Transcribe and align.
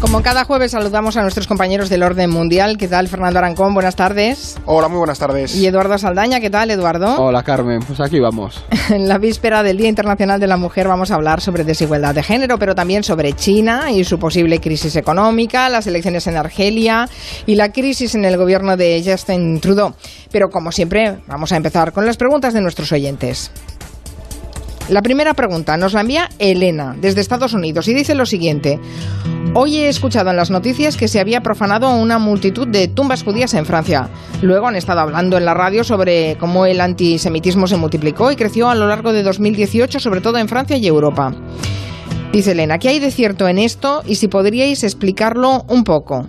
Como 0.00 0.22
cada 0.22 0.44
jueves 0.44 0.72
saludamos 0.72 1.16
a 1.16 1.22
nuestros 1.22 1.46
compañeros 1.46 1.88
del 1.88 2.02
orden 2.02 2.28
mundial. 2.28 2.76
¿Qué 2.76 2.86
tal, 2.86 3.08
Fernando 3.08 3.38
Arancón? 3.38 3.72
Buenas 3.72 3.96
tardes. 3.96 4.56
Hola, 4.66 4.88
muy 4.88 4.98
buenas 4.98 5.18
tardes. 5.18 5.56
Y 5.56 5.66
Eduardo 5.66 5.96
Saldaña, 5.96 6.38
¿qué 6.38 6.50
tal, 6.50 6.70
Eduardo? 6.70 7.16
Hola, 7.16 7.42
Carmen. 7.42 7.80
Pues 7.80 7.98
aquí 8.00 8.20
vamos. 8.20 8.62
En 8.90 9.08
la 9.08 9.18
víspera 9.18 9.64
del 9.64 9.78
Día 9.78 9.88
Internacional 9.88 10.38
de 10.38 10.46
la 10.46 10.56
Mujer 10.58 10.86
vamos 10.86 11.10
a 11.10 11.16
hablar 11.16 11.40
sobre 11.40 11.64
desigualdad 11.64 12.14
de 12.14 12.22
género, 12.22 12.56
pero 12.58 12.74
también 12.74 13.02
sobre 13.02 13.32
China 13.32 13.90
y 13.90 14.04
su 14.04 14.18
posible 14.18 14.60
crisis 14.60 14.94
económica, 14.94 15.68
las 15.70 15.88
elecciones 15.88 16.26
en 16.28 16.36
Argelia 16.36 17.08
y 17.46 17.56
la 17.56 17.72
crisis 17.72 18.14
en 18.14 18.24
el 18.24 18.36
gobierno 18.36 18.76
de 18.76 19.02
Justin 19.04 19.60
Trudeau. 19.60 19.94
Pero 20.30 20.50
como 20.50 20.70
siempre, 20.70 21.18
vamos 21.26 21.50
a 21.50 21.56
empezar 21.56 21.92
con 21.92 22.06
las 22.06 22.16
preguntas 22.16 22.54
de 22.54 22.60
nuestros 22.60 22.92
oyentes. 22.92 23.50
La 24.88 25.02
primera 25.02 25.34
pregunta 25.34 25.76
nos 25.76 25.94
la 25.94 26.02
envía 26.02 26.28
Elena 26.38 26.94
desde 27.00 27.20
Estados 27.20 27.54
Unidos 27.54 27.88
y 27.88 27.94
dice 27.94 28.14
lo 28.14 28.24
siguiente. 28.24 28.78
Hoy 29.52 29.78
he 29.78 29.88
escuchado 29.88 30.30
en 30.30 30.36
las 30.36 30.50
noticias 30.50 30.96
que 30.96 31.08
se 31.08 31.18
había 31.18 31.40
profanado 31.40 31.90
una 31.96 32.20
multitud 32.20 32.68
de 32.68 32.86
tumbas 32.86 33.24
judías 33.24 33.54
en 33.54 33.64
Francia. 33.64 34.08
Luego 34.42 34.68
han 34.68 34.76
estado 34.76 35.00
hablando 35.00 35.36
en 35.36 35.44
la 35.44 35.54
radio 35.54 35.82
sobre 35.82 36.36
cómo 36.38 36.66
el 36.66 36.80
antisemitismo 36.80 37.66
se 37.66 37.76
multiplicó 37.76 38.30
y 38.30 38.36
creció 38.36 38.68
a 38.68 38.76
lo 38.76 38.86
largo 38.86 39.12
de 39.12 39.24
2018, 39.24 39.98
sobre 39.98 40.20
todo 40.20 40.38
en 40.38 40.46
Francia 40.46 40.76
y 40.76 40.86
Europa. 40.86 41.34
Dice 42.32 42.52
Elena, 42.52 42.78
¿qué 42.78 42.90
hay 42.90 43.00
de 43.00 43.10
cierto 43.10 43.48
en 43.48 43.58
esto 43.58 44.02
y 44.06 44.16
si 44.16 44.28
podríais 44.28 44.84
explicarlo 44.84 45.64
un 45.68 45.82
poco? 45.82 46.26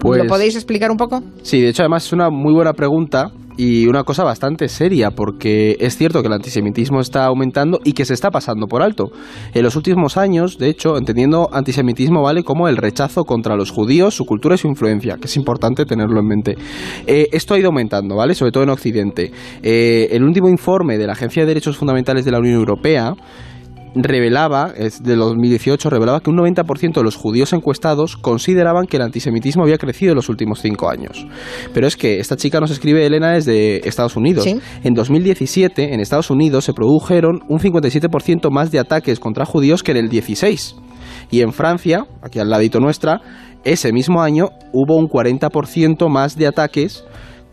Pues, 0.00 0.22
¿Lo 0.22 0.28
podéis 0.28 0.56
explicar 0.56 0.90
un 0.90 0.96
poco? 0.96 1.22
Sí, 1.42 1.60
de 1.60 1.68
hecho 1.68 1.82
además 1.82 2.06
es 2.06 2.12
una 2.12 2.28
muy 2.28 2.52
buena 2.52 2.72
pregunta 2.72 3.30
y 3.58 3.88
una 3.88 4.04
cosa 4.04 4.22
bastante 4.22 4.68
seria, 4.68 5.10
porque 5.10 5.76
es 5.80 5.96
cierto 5.96 6.22
que 6.22 6.28
el 6.28 6.32
antisemitismo 6.32 7.00
está 7.00 7.26
aumentando 7.26 7.80
y 7.82 7.92
que 7.92 8.04
se 8.04 8.14
está 8.14 8.30
pasando 8.30 8.68
por 8.68 8.82
alto. 8.82 9.10
En 9.52 9.64
los 9.64 9.74
últimos 9.74 10.16
años, 10.16 10.58
de 10.58 10.68
hecho, 10.68 10.96
entendiendo 10.96 11.50
antisemitismo 11.52 12.22
vale 12.22 12.44
como 12.44 12.68
el 12.68 12.76
rechazo 12.76 13.24
contra 13.24 13.56
los 13.56 13.72
judíos, 13.72 14.14
su 14.14 14.24
cultura 14.24 14.54
y 14.54 14.58
su 14.58 14.68
influencia, 14.68 15.16
que 15.16 15.26
es 15.26 15.36
importante 15.36 15.84
tenerlo 15.84 16.20
en 16.20 16.26
mente. 16.26 16.56
Eh, 17.04 17.26
esto 17.32 17.54
ha 17.54 17.58
ido 17.58 17.68
aumentando, 17.68 18.14
¿vale? 18.14 18.36
Sobre 18.36 18.52
todo 18.52 18.62
en 18.62 18.70
Occidente. 18.70 19.32
Eh, 19.60 20.08
el 20.12 20.22
último 20.22 20.48
informe 20.48 20.96
de 20.96 21.08
la 21.08 21.14
Agencia 21.14 21.42
de 21.42 21.48
Derechos 21.48 21.76
Fundamentales 21.76 22.24
de 22.24 22.30
la 22.30 22.38
Unión 22.38 22.54
Europea 22.54 23.14
revelaba, 23.94 24.72
es 24.76 25.02
de 25.02 25.16
2018, 25.16 25.90
revelaba 25.90 26.20
que 26.20 26.30
un 26.30 26.36
90% 26.36 26.94
de 26.94 27.02
los 27.02 27.16
judíos 27.16 27.52
encuestados 27.52 28.16
consideraban 28.16 28.86
que 28.86 28.96
el 28.96 29.02
antisemitismo 29.02 29.62
había 29.62 29.78
crecido 29.78 30.12
en 30.12 30.16
los 30.16 30.28
últimos 30.28 30.60
cinco 30.60 30.88
años. 30.88 31.26
Pero 31.74 31.86
es 31.86 31.96
que 31.96 32.20
esta 32.20 32.36
chica 32.36 32.60
nos 32.60 32.70
escribe, 32.70 33.04
Elena, 33.04 33.32
desde 33.32 33.86
Estados 33.88 34.16
Unidos. 34.16 34.44
¿Sí? 34.44 34.58
En 34.84 34.94
2017, 34.94 35.94
en 35.94 36.00
Estados 36.00 36.30
Unidos, 36.30 36.64
se 36.64 36.72
produjeron 36.72 37.40
un 37.48 37.58
57% 37.58 38.50
más 38.50 38.70
de 38.70 38.78
ataques 38.78 39.20
contra 39.20 39.44
judíos 39.44 39.82
que 39.82 39.92
en 39.92 39.98
el 39.98 40.08
16. 40.08 40.76
Y 41.30 41.42
en 41.42 41.52
Francia, 41.52 42.06
aquí 42.22 42.38
al 42.38 42.48
ladito 42.48 42.80
nuestra, 42.80 43.20
ese 43.64 43.92
mismo 43.92 44.22
año 44.22 44.48
hubo 44.72 44.96
un 44.96 45.08
40% 45.08 46.08
más 46.08 46.36
de 46.36 46.46
ataques 46.46 47.04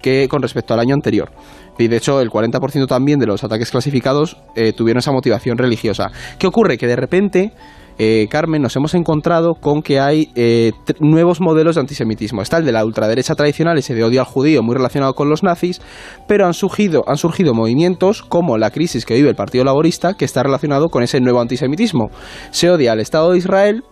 que 0.02 0.28
con 0.28 0.42
respecto 0.42 0.74
al 0.74 0.80
año 0.80 0.94
anterior. 0.94 1.32
Y 1.78 1.88
de 1.88 1.98
hecho, 1.98 2.22
el 2.22 2.30
40% 2.30 2.88
también 2.88 3.20
de 3.20 3.28
los 3.28 3.44
ataques 3.44 3.72
clasificados 3.72 4.38
eh, 4.56 4.74
tuvieron 4.74 5.00
esa 5.00 5.12
motivación 5.12 5.58
religiosa. 5.58 6.12
¿Qué 6.40 6.48
ocurre? 6.48 6.78
Que 6.78 6.88
de 6.88 6.96
repente, 6.96 7.54
eh, 7.98 8.28
Carmen, 8.30 8.62
nos 8.62 8.76
hemos 8.76 8.94
encontrado 8.94 9.56
con 9.56 9.82
que 9.82 10.00
hay 10.00 10.32
eh, 10.36 10.72
nuevos 11.00 11.42
modelos 11.42 11.76
de 11.76 11.82
antisemitismo. 11.82 12.42
Está 12.42 12.58
el 12.58 12.66
de 12.66 12.72
la 12.72 12.86
ultraderecha 12.86 13.36
tradicional, 13.36 13.78
ese 13.78 13.94
de 13.94 14.04
odio 14.04 14.22
al 14.22 14.26
judío, 14.26 14.64
muy 14.64 14.76
relacionado 14.76 15.14
con 15.14 15.30
los 15.30 15.44
nazis, 15.44 15.82
pero 16.28 16.46
han 16.46 16.54
surgido, 16.54 17.04
han 17.08 17.18
surgido 17.18 17.54
movimientos 17.54 18.22
como 18.22 18.58
la 18.58 18.72
crisis 18.72 19.06
que 19.06 19.16
vive 19.16 19.30
el 19.30 19.36
Partido 19.36 19.66
Laborista, 19.66 20.14
que 20.14 20.26
está 20.26 20.44
relacionado 20.44 20.88
con 20.88 21.04
ese 21.04 21.20
nuevo 21.20 21.42
antisemitismo. 21.42 22.10
Se 22.52 22.70
odia 22.70 22.94
al 22.94 23.02
Estado 23.02 23.32
de 23.32 23.38
Israel, 23.38 23.84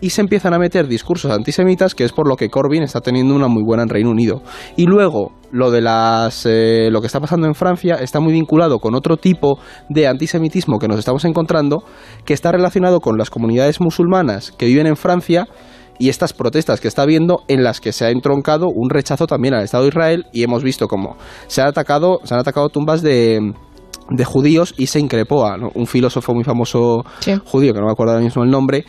y 0.00 0.10
se 0.10 0.20
empiezan 0.20 0.54
a 0.54 0.58
meter 0.58 0.86
discursos 0.86 1.30
antisemitas, 1.32 1.94
que 1.94 2.04
es 2.04 2.12
por 2.12 2.28
lo 2.28 2.36
que 2.36 2.48
Corbyn 2.48 2.82
está 2.82 3.00
teniendo 3.00 3.34
una 3.34 3.48
muy 3.48 3.62
buena 3.64 3.82
en 3.82 3.88
Reino 3.88 4.10
Unido. 4.10 4.42
Y 4.76 4.86
luego, 4.86 5.32
lo 5.50 5.70
de 5.70 5.80
las 5.80 6.46
eh, 6.46 6.88
lo 6.90 7.00
que 7.00 7.06
está 7.06 7.20
pasando 7.20 7.46
en 7.46 7.54
Francia 7.54 7.96
está 7.96 8.20
muy 8.20 8.32
vinculado 8.32 8.78
con 8.78 8.94
otro 8.94 9.16
tipo 9.16 9.58
de 9.88 10.06
antisemitismo 10.06 10.78
que 10.78 10.88
nos 10.88 10.98
estamos 10.98 11.24
encontrando, 11.24 11.82
que 12.24 12.34
está 12.34 12.52
relacionado 12.52 13.00
con 13.00 13.16
las 13.18 13.30
comunidades 13.30 13.80
musulmanas 13.80 14.52
que 14.52 14.66
viven 14.66 14.86
en 14.86 14.96
Francia 14.96 15.46
y 15.98 16.10
estas 16.10 16.32
protestas 16.32 16.80
que 16.80 16.86
está 16.86 17.02
habiendo 17.02 17.40
en 17.48 17.64
las 17.64 17.80
que 17.80 17.92
se 17.92 18.04
ha 18.04 18.10
entroncado 18.10 18.66
un 18.72 18.88
rechazo 18.90 19.26
también 19.26 19.54
al 19.54 19.64
Estado 19.64 19.82
de 19.84 19.88
Israel 19.88 20.26
y 20.32 20.44
hemos 20.44 20.62
visto 20.62 20.86
cómo 20.86 21.16
se 21.48 21.60
han 21.60 21.66
atacado, 21.68 22.20
se 22.22 22.34
han 22.34 22.40
atacado 22.40 22.68
tumbas 22.68 23.02
de 23.02 23.52
de 24.10 24.24
judíos 24.24 24.74
y 24.78 24.86
se 24.86 25.00
increpó 25.00 25.44
a 25.46 25.58
¿no? 25.58 25.70
un 25.74 25.86
filósofo 25.86 26.32
muy 26.34 26.44
famoso 26.44 27.04
Sí. 27.20 27.34
judío, 27.44 27.74
que 27.74 27.80
no 27.80 27.86
me 27.86 27.92
acuerdo 27.92 28.12
ahora 28.14 28.24
mismo 28.24 28.42
el 28.42 28.50
nombre, 28.50 28.84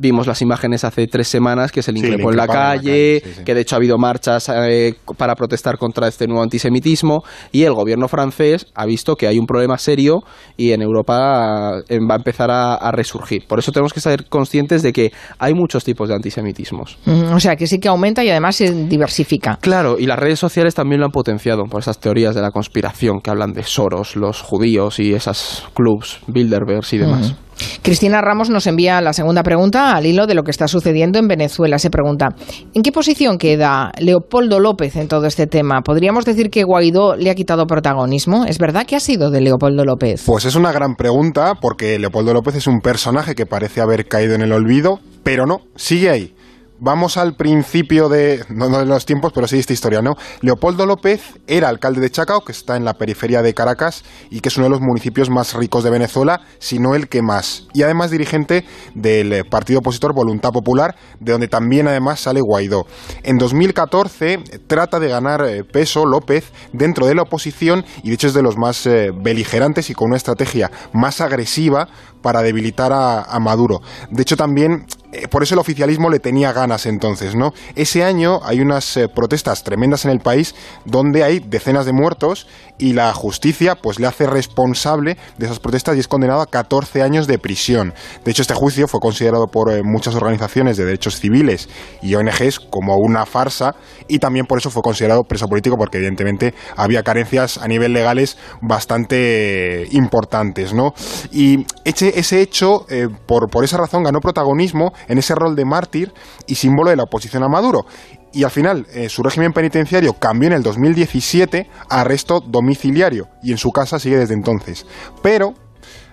vimos 0.00 0.26
las 0.26 0.40
imágenes 0.42 0.84
hace 0.84 1.06
tres 1.06 1.28
semanas 1.28 1.70
que 1.72 1.82
se 1.82 1.92
le 1.92 2.00
Sí, 2.00 2.06
increpó 2.06 2.30
en 2.30 2.36
la 2.36 2.44
increparon 2.44 2.72
en 2.72 2.76
la 2.76 2.82
calle, 2.82 3.20
calle, 3.20 3.22
sí, 3.24 3.32
sí. 3.38 3.44
que 3.44 3.54
de 3.54 3.60
hecho 3.60 3.76
ha 3.76 3.78
habido 3.78 3.98
marchas 3.98 4.48
eh, 4.48 4.94
para 5.16 5.34
protestar 5.34 5.76
contra 5.78 6.08
este 6.08 6.26
nuevo 6.26 6.42
antisemitismo 6.42 7.22
y 7.52 7.64
el 7.64 7.74
gobierno 7.74 8.08
francés 8.08 8.66
ha 8.74 8.86
visto 8.86 9.16
que 9.16 9.26
hay 9.26 9.38
un 9.38 9.46
problema 9.46 9.76
serio 9.78 10.20
y 10.56 10.72
en 10.72 10.82
Europa 10.82 11.80
eh, 11.88 11.98
va 12.08 12.14
a 12.14 12.18
empezar 12.18 12.50
a, 12.50 12.74
a 12.74 12.90
resurgir. 12.92 13.46
Por 13.46 13.58
eso 13.58 13.72
tenemos 13.72 13.92
que 13.92 14.00
ser 14.00 14.26
conscientes 14.28 14.82
de 14.82 14.92
que 14.92 15.12
hay 15.38 15.54
muchos 15.54 15.84
tipos 15.84 16.08
de 16.08 16.14
antisemitismos. 16.14 16.98
Mm, 17.04 17.32
O 17.34 17.40
sea, 17.40 17.56
que 17.56 17.66
sí 17.66 17.78
que 17.78 17.88
aumenta 17.88 18.24
y 18.24 18.30
además 18.30 18.56
se 18.56 18.72
diversifica. 18.86 19.58
Claro, 19.60 19.98
y 19.98 20.06
las 20.06 20.18
redes 20.18 20.38
sociales 20.38 20.74
también 20.74 21.00
lo 21.00 21.06
han 21.06 21.12
potenciado 21.12 21.64
por 21.64 21.80
esas 21.80 21.98
teorías 22.00 22.34
de 22.34 22.42
la 22.42 22.50
conspiración 22.50 23.20
que 23.20 23.30
hablan 23.30 23.52
de 23.52 23.62
Soros, 23.62 24.16
los 24.16 24.40
judíos 24.42 24.98
y 24.98 25.12
esas 25.14 25.64
clubs, 25.74 26.20
Bilderbergs 26.26 26.92
y 26.94 26.98
demás. 26.98 27.34
Cristina 27.82 28.20
Ramos 28.20 28.50
nos 28.50 28.66
envía 28.66 29.00
la 29.00 29.12
segunda 29.12 29.42
pregunta 29.42 29.94
al 29.94 30.06
hilo 30.06 30.26
de 30.26 30.34
lo 30.34 30.42
que 30.42 30.50
está 30.50 30.68
sucediendo 30.68 31.18
en 31.18 31.28
Venezuela. 31.28 31.78
Se 31.78 31.90
pregunta, 31.90 32.34
¿en 32.74 32.82
qué 32.82 32.92
posición 32.92 33.38
queda 33.38 33.92
Leopoldo 33.98 34.60
López 34.60 34.96
en 34.96 35.08
todo 35.08 35.26
este 35.26 35.46
tema? 35.46 35.82
¿Podríamos 35.82 36.24
decir 36.24 36.50
que 36.50 36.64
Guaidó 36.64 37.16
le 37.16 37.30
ha 37.30 37.34
quitado 37.34 37.66
protagonismo? 37.66 38.44
¿Es 38.44 38.58
verdad 38.58 38.86
que 38.86 38.96
ha 38.96 39.00
sido 39.00 39.30
de 39.30 39.40
Leopoldo 39.40 39.84
López? 39.84 40.22
Pues 40.26 40.44
es 40.44 40.54
una 40.54 40.72
gran 40.72 40.96
pregunta 40.96 41.54
porque 41.60 41.98
Leopoldo 41.98 42.34
López 42.34 42.56
es 42.56 42.66
un 42.66 42.80
personaje 42.80 43.34
que 43.34 43.46
parece 43.46 43.80
haber 43.80 44.06
caído 44.06 44.34
en 44.34 44.42
el 44.42 44.52
olvido, 44.52 45.00
pero 45.22 45.46
no, 45.46 45.60
sigue 45.76 46.10
ahí. 46.10 46.34
Vamos 46.82 47.18
al 47.18 47.34
principio 47.34 48.08
de, 48.08 48.42
no, 48.48 48.70
no 48.70 48.78
de 48.78 48.86
los 48.86 49.04
tiempos, 49.04 49.34
pero 49.34 49.46
sí 49.46 49.56
de 49.56 49.60
esta 49.60 49.74
historia, 49.74 50.00
¿no? 50.00 50.16
Leopoldo 50.40 50.86
López 50.86 51.38
era 51.46 51.68
alcalde 51.68 52.00
de 52.00 52.10
Chacao, 52.10 52.40
que 52.40 52.52
está 52.52 52.74
en 52.74 52.86
la 52.86 52.94
periferia 52.94 53.42
de 53.42 53.52
Caracas 53.52 54.02
y 54.30 54.40
que 54.40 54.48
es 54.48 54.56
uno 54.56 54.64
de 54.64 54.70
los 54.70 54.80
municipios 54.80 55.28
más 55.28 55.52
ricos 55.52 55.84
de 55.84 55.90
Venezuela, 55.90 56.40
si 56.58 56.78
no 56.78 56.94
el 56.94 57.10
que 57.10 57.20
más. 57.20 57.66
Y 57.74 57.82
además 57.82 58.10
dirigente 58.10 58.64
del 58.94 59.30
eh, 59.34 59.44
partido 59.44 59.80
opositor 59.80 60.14
Voluntad 60.14 60.52
Popular, 60.52 60.96
de 61.18 61.32
donde 61.32 61.48
también 61.48 61.86
además 61.86 62.20
sale 62.20 62.40
Guaidó. 62.40 62.86
En 63.24 63.36
2014 63.36 64.32
eh, 64.32 64.38
trata 64.66 64.98
de 64.98 65.08
ganar 65.08 65.44
eh, 65.44 65.64
peso 65.64 66.06
López 66.06 66.50
dentro 66.72 67.06
de 67.06 67.14
la 67.14 67.22
oposición 67.22 67.84
y 68.02 68.08
de 68.08 68.14
hecho 68.14 68.28
es 68.28 68.34
de 68.34 68.42
los 68.42 68.56
más 68.56 68.88
beligerantes 69.22 69.90
y 69.90 69.94
con 69.94 70.08
una 70.08 70.16
estrategia 70.16 70.70
más 70.94 71.20
agresiva 71.20 71.88
para 72.22 72.40
debilitar 72.40 72.92
a 72.92 73.38
Maduro. 73.38 73.82
De 74.10 74.22
hecho 74.22 74.36
también 74.36 74.86
eh, 75.12 75.26
por 75.26 75.42
eso 75.42 75.54
el 75.54 75.58
oficialismo 75.58 76.08
le 76.08 76.20
tenía 76.20 76.52
ganas 76.52 76.86
entonces, 76.86 77.34
¿no? 77.34 77.52
Ese 77.74 78.04
año 78.04 78.40
hay 78.44 78.60
unas 78.60 78.96
eh, 78.96 79.08
protestas 79.08 79.64
tremendas 79.64 80.04
en 80.04 80.12
el 80.12 80.20
país 80.20 80.54
donde 80.84 81.24
hay 81.24 81.40
decenas 81.40 81.84
de 81.84 81.92
muertos 81.92 82.46
y 82.78 82.92
la 82.92 83.12
justicia 83.12 83.74
pues 83.74 83.98
le 83.98 84.06
hace 84.06 84.26
responsable 84.26 85.16
de 85.36 85.46
esas 85.46 85.58
protestas 85.58 85.96
y 85.96 86.00
es 86.00 86.06
condenado 86.08 86.40
a 86.40 86.46
14 86.46 87.02
años 87.02 87.26
de 87.26 87.38
prisión. 87.38 87.92
De 88.24 88.30
hecho, 88.30 88.42
este 88.42 88.54
juicio 88.54 88.86
fue 88.86 89.00
considerado 89.00 89.48
por 89.48 89.72
eh, 89.72 89.82
muchas 89.82 90.14
organizaciones 90.14 90.76
de 90.76 90.84
derechos 90.84 91.18
civiles 91.18 91.68
y 92.02 92.14
ONGs 92.14 92.60
como 92.60 92.96
una 92.96 93.26
farsa 93.26 93.74
y 94.06 94.20
también 94.20 94.46
por 94.46 94.58
eso 94.58 94.70
fue 94.70 94.82
considerado 94.82 95.24
preso 95.24 95.48
político 95.48 95.76
porque 95.76 95.98
evidentemente 95.98 96.54
había 96.76 97.02
carencias 97.02 97.58
a 97.58 97.66
nivel 97.66 97.92
legales 97.92 98.38
bastante 98.60 99.88
importantes, 99.90 100.72
¿no? 100.72 100.94
Y 101.32 101.66
ese, 101.84 102.18
ese 102.18 102.40
hecho, 102.40 102.86
por, 103.26 103.50
por 103.50 103.64
esa 103.64 103.76
razón, 103.76 104.04
ganó 104.04 104.20
protagonismo 104.20 104.92
en 105.08 105.18
ese 105.18 105.34
rol 105.34 105.56
de 105.56 105.64
mártir 105.64 106.12
y 106.46 106.54
símbolo 106.54 106.90
de 106.90 106.96
la 106.96 107.04
oposición 107.04 107.42
a 107.42 107.48
Maduro. 107.48 107.86
Y 108.32 108.44
al 108.44 108.50
final, 108.50 108.86
eh, 108.92 109.08
su 109.08 109.22
régimen 109.22 109.52
penitenciario 109.52 110.12
cambió 110.14 110.48
en 110.48 110.54
el 110.54 110.62
2017 110.62 111.68
a 111.88 112.00
arresto 112.00 112.40
domiciliario 112.40 113.28
y 113.42 113.50
en 113.50 113.58
su 113.58 113.70
casa 113.70 113.98
sigue 113.98 114.18
desde 114.18 114.34
entonces. 114.34 114.86
Pero 115.22 115.54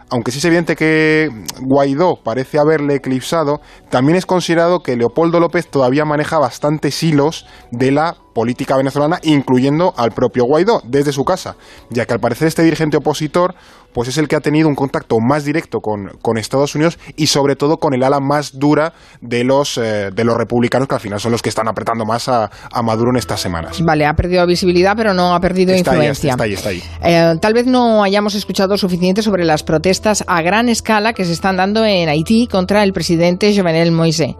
aunque 0.09 0.31
sí 0.31 0.39
es 0.39 0.45
evidente 0.45 0.75
que 0.75 1.29
Guaidó 1.59 2.15
parece 2.23 2.59
haberle 2.59 2.95
eclipsado, 2.95 3.59
también 3.89 4.17
es 4.17 4.25
considerado 4.25 4.79
que 4.79 4.95
Leopoldo 4.95 5.39
López 5.39 5.67
todavía 5.67 6.05
maneja 6.05 6.39
bastantes 6.39 7.03
hilos 7.03 7.45
de 7.71 7.91
la 7.91 8.15
política 8.33 8.77
venezolana, 8.77 9.19
incluyendo 9.23 9.93
al 9.97 10.11
propio 10.11 10.45
Guaidó, 10.45 10.81
desde 10.85 11.11
su 11.11 11.25
casa, 11.25 11.57
ya 11.89 12.05
que 12.05 12.13
al 12.13 12.21
parecer 12.21 12.47
este 12.47 12.63
dirigente 12.63 12.97
opositor 12.97 13.55
pues 13.97 14.09
es 14.09 14.19
el 14.19 14.27
que 14.27 14.35
ha 14.35 14.41
tenido 14.41 14.67
un 14.67 14.75
contacto 14.75 15.19
más 15.19 15.43
directo 15.43 15.79
con, 15.79 16.19
con 16.21 16.37
Estados 16.37 16.75
Unidos 16.75 16.99
y 17.15 17.25
sobre 17.25 17.55
todo 17.55 17.77
con 17.77 17.95
el 17.95 18.03
ala 18.03 18.19
más 18.19 18.59
dura 18.59 18.93
de 19.21 19.43
los, 19.43 19.79
eh, 19.79 20.11
de 20.13 20.23
los 20.23 20.37
republicanos, 20.37 20.87
que 20.87 20.93
al 20.93 21.01
final 21.01 21.19
son 21.19 21.31
los 21.31 21.41
que 21.41 21.49
están 21.49 21.67
apretando 21.67 22.05
más 22.05 22.29
a, 22.29 22.51
a, 22.71 22.83
Maduro 22.83 23.09
en 23.09 23.15
estas 23.15 23.41
semanas. 23.41 23.81
Vale, 23.83 24.05
ha 24.05 24.13
perdido 24.13 24.45
visibilidad, 24.45 24.93
pero 24.95 25.15
no 25.15 25.33
ha 25.33 25.39
perdido 25.39 25.73
está 25.73 25.93
influencia. 25.93 26.35
Ahí, 26.39 26.53
está 26.53 26.69
ahí, 26.69 26.79
está 26.79 27.07
ahí. 27.07 27.11
Eh, 27.11 27.39
tal 27.41 27.55
vez 27.55 27.65
no 27.65 28.03
hayamos 28.03 28.35
escuchado 28.35 28.77
suficiente 28.77 29.23
sobre 29.23 29.45
las 29.45 29.63
protestas 29.63 30.23
a 30.27 30.43
gran 30.43 30.69
escala 30.69 31.13
que 31.13 31.25
se 31.25 31.33
están 31.33 31.57
dando 31.57 31.83
en 31.83 32.07
Haití 32.07 32.45
contra 32.45 32.83
el 32.83 32.93
presidente 32.93 33.51
Jovenel 33.57 33.91
Moise. 33.91 34.35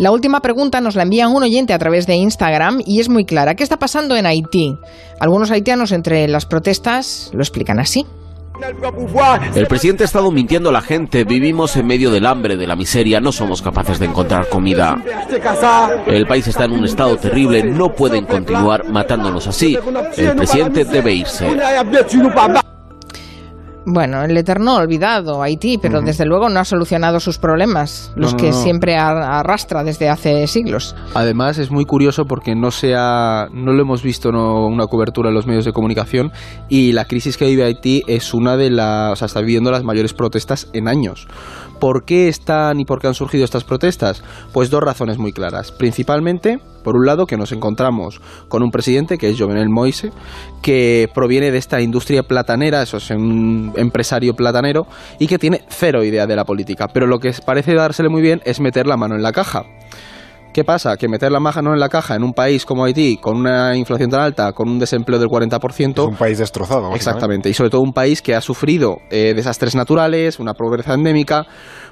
La 0.00 0.10
última 0.10 0.40
pregunta 0.40 0.80
nos 0.80 0.96
la 0.96 1.04
envía 1.04 1.28
un 1.28 1.44
oyente 1.44 1.72
a 1.72 1.78
través 1.78 2.08
de 2.08 2.16
Instagram 2.16 2.80
y 2.84 2.98
es 2.98 3.08
muy 3.08 3.24
clara. 3.24 3.54
¿Qué 3.54 3.62
está 3.62 3.76
pasando 3.76 4.16
en 4.16 4.26
Haití? 4.26 4.76
Algunos 5.20 5.52
haitianos 5.52 5.92
entre 5.92 6.26
las 6.26 6.44
protestas 6.44 7.30
lo 7.32 7.42
explican 7.42 7.78
así. 7.78 8.04
El 9.54 9.66
presidente 9.66 10.04
ha 10.04 10.06
estado 10.06 10.30
mintiendo 10.30 10.70
a 10.70 10.72
la 10.72 10.80
gente. 10.80 11.24
Vivimos 11.24 11.76
en 11.76 11.86
medio 11.86 12.10
del 12.10 12.26
hambre, 12.26 12.56
de 12.56 12.66
la 12.66 12.76
miseria. 12.76 13.20
No 13.20 13.32
somos 13.32 13.62
capaces 13.62 13.98
de 13.98 14.06
encontrar 14.06 14.48
comida. 14.48 14.96
El 16.06 16.26
país 16.26 16.46
está 16.46 16.64
en 16.64 16.72
un 16.72 16.84
estado 16.84 17.16
terrible. 17.16 17.62
No 17.62 17.92
pueden 17.94 18.24
continuar 18.24 18.88
matándonos 18.88 19.46
así. 19.46 19.78
El 20.16 20.36
presidente 20.36 20.84
debe 20.84 21.12
irse. 21.12 21.46
Bueno, 23.88 24.24
el 24.24 24.36
eterno 24.36 24.74
olvidado, 24.74 25.42
Haití, 25.42 25.78
pero 25.78 26.00
uh 26.00 26.02
-huh. 26.02 26.06
desde 26.06 26.26
luego 26.26 26.48
no 26.48 26.58
ha 26.58 26.64
solucionado 26.64 27.20
sus 27.20 27.38
problemas, 27.38 28.12
los 28.16 28.32
no, 28.32 28.36
no, 28.36 28.42
que 28.42 28.50
no. 28.50 28.56
siempre 28.56 28.96
arrastra 28.96 29.84
desde 29.84 30.08
hace 30.08 30.48
siglos. 30.48 30.96
Además, 31.14 31.58
es 31.58 31.70
muy 31.70 31.84
curioso 31.84 32.24
porque 32.24 32.56
no, 32.56 32.72
se 32.72 32.96
ha, 32.96 33.46
no 33.52 33.72
lo 33.72 33.82
hemos 33.82 34.02
visto 34.02 34.32
no, 34.32 34.66
una 34.66 34.86
cobertura 34.88 35.28
en 35.28 35.36
los 35.36 35.46
medios 35.46 35.64
de 35.64 35.72
comunicación 35.72 36.32
y 36.68 36.92
la 36.94 37.04
crisis 37.04 37.36
que 37.36 37.46
vive 37.46 37.62
Haití 37.62 38.02
es 38.08 38.34
una 38.34 38.56
de 38.56 38.70
las. 38.70 39.12
O 39.12 39.16
sea, 39.16 39.26
está 39.26 39.40
viviendo 39.40 39.70
las 39.70 39.84
mayores 39.84 40.14
protestas 40.14 40.68
en 40.72 40.88
años. 40.88 41.28
¿Por 41.80 42.04
qué 42.04 42.28
están 42.28 42.80
y 42.80 42.84
por 42.84 43.00
qué 43.00 43.08
han 43.08 43.14
surgido 43.14 43.44
estas 43.44 43.64
protestas? 43.64 44.22
Pues 44.52 44.70
dos 44.70 44.82
razones 44.82 45.18
muy 45.18 45.32
claras. 45.32 45.72
Principalmente, 45.72 46.58
por 46.82 46.96
un 46.96 47.04
lado, 47.04 47.26
que 47.26 47.36
nos 47.36 47.52
encontramos 47.52 48.20
con 48.48 48.62
un 48.62 48.70
presidente 48.70 49.18
que 49.18 49.28
es 49.28 49.38
Jovenel 49.38 49.68
Moise, 49.68 50.10
que 50.62 51.08
proviene 51.14 51.50
de 51.50 51.58
esta 51.58 51.80
industria 51.80 52.22
platanera, 52.22 52.82
eso 52.82 52.96
es 52.96 53.10
un 53.10 53.72
empresario 53.76 54.34
platanero, 54.34 54.86
y 55.18 55.26
que 55.26 55.38
tiene 55.38 55.64
cero 55.68 56.02
idea 56.02 56.26
de 56.26 56.36
la 56.36 56.44
política. 56.44 56.88
Pero 56.92 57.06
lo 57.06 57.18
que 57.18 57.32
parece 57.44 57.74
dársele 57.74 58.08
muy 58.08 58.22
bien 58.22 58.40
es 58.44 58.60
meter 58.60 58.86
la 58.86 58.96
mano 58.96 59.14
en 59.14 59.22
la 59.22 59.32
caja. 59.32 59.64
¿Qué 60.56 60.64
pasa? 60.64 60.96
Que 60.96 61.06
meter 61.06 61.30
la 61.30 61.38
mano 61.38 61.74
en 61.74 61.78
la 61.78 61.90
caja 61.90 62.14
en 62.14 62.22
un 62.22 62.32
país 62.32 62.64
como 62.64 62.86
Haití, 62.86 63.18
con 63.18 63.36
una 63.36 63.76
inflación 63.76 64.08
tan 64.08 64.20
alta, 64.20 64.54
con 64.54 64.70
un 64.70 64.78
desempleo 64.78 65.18
del 65.18 65.28
40%. 65.28 65.90
Es 65.90 65.98
un 65.98 66.16
país 66.16 66.38
destrozado. 66.38 66.94
Exactamente. 66.94 67.50
Y 67.50 67.52
sobre 67.52 67.68
todo 67.68 67.82
un 67.82 67.92
país 67.92 68.22
que 68.22 68.34
ha 68.34 68.40
sufrido 68.40 68.96
eh, 69.10 69.34
desastres 69.36 69.74
naturales, 69.74 70.40
una 70.40 70.54
pobreza 70.54 70.94
endémica. 70.94 71.44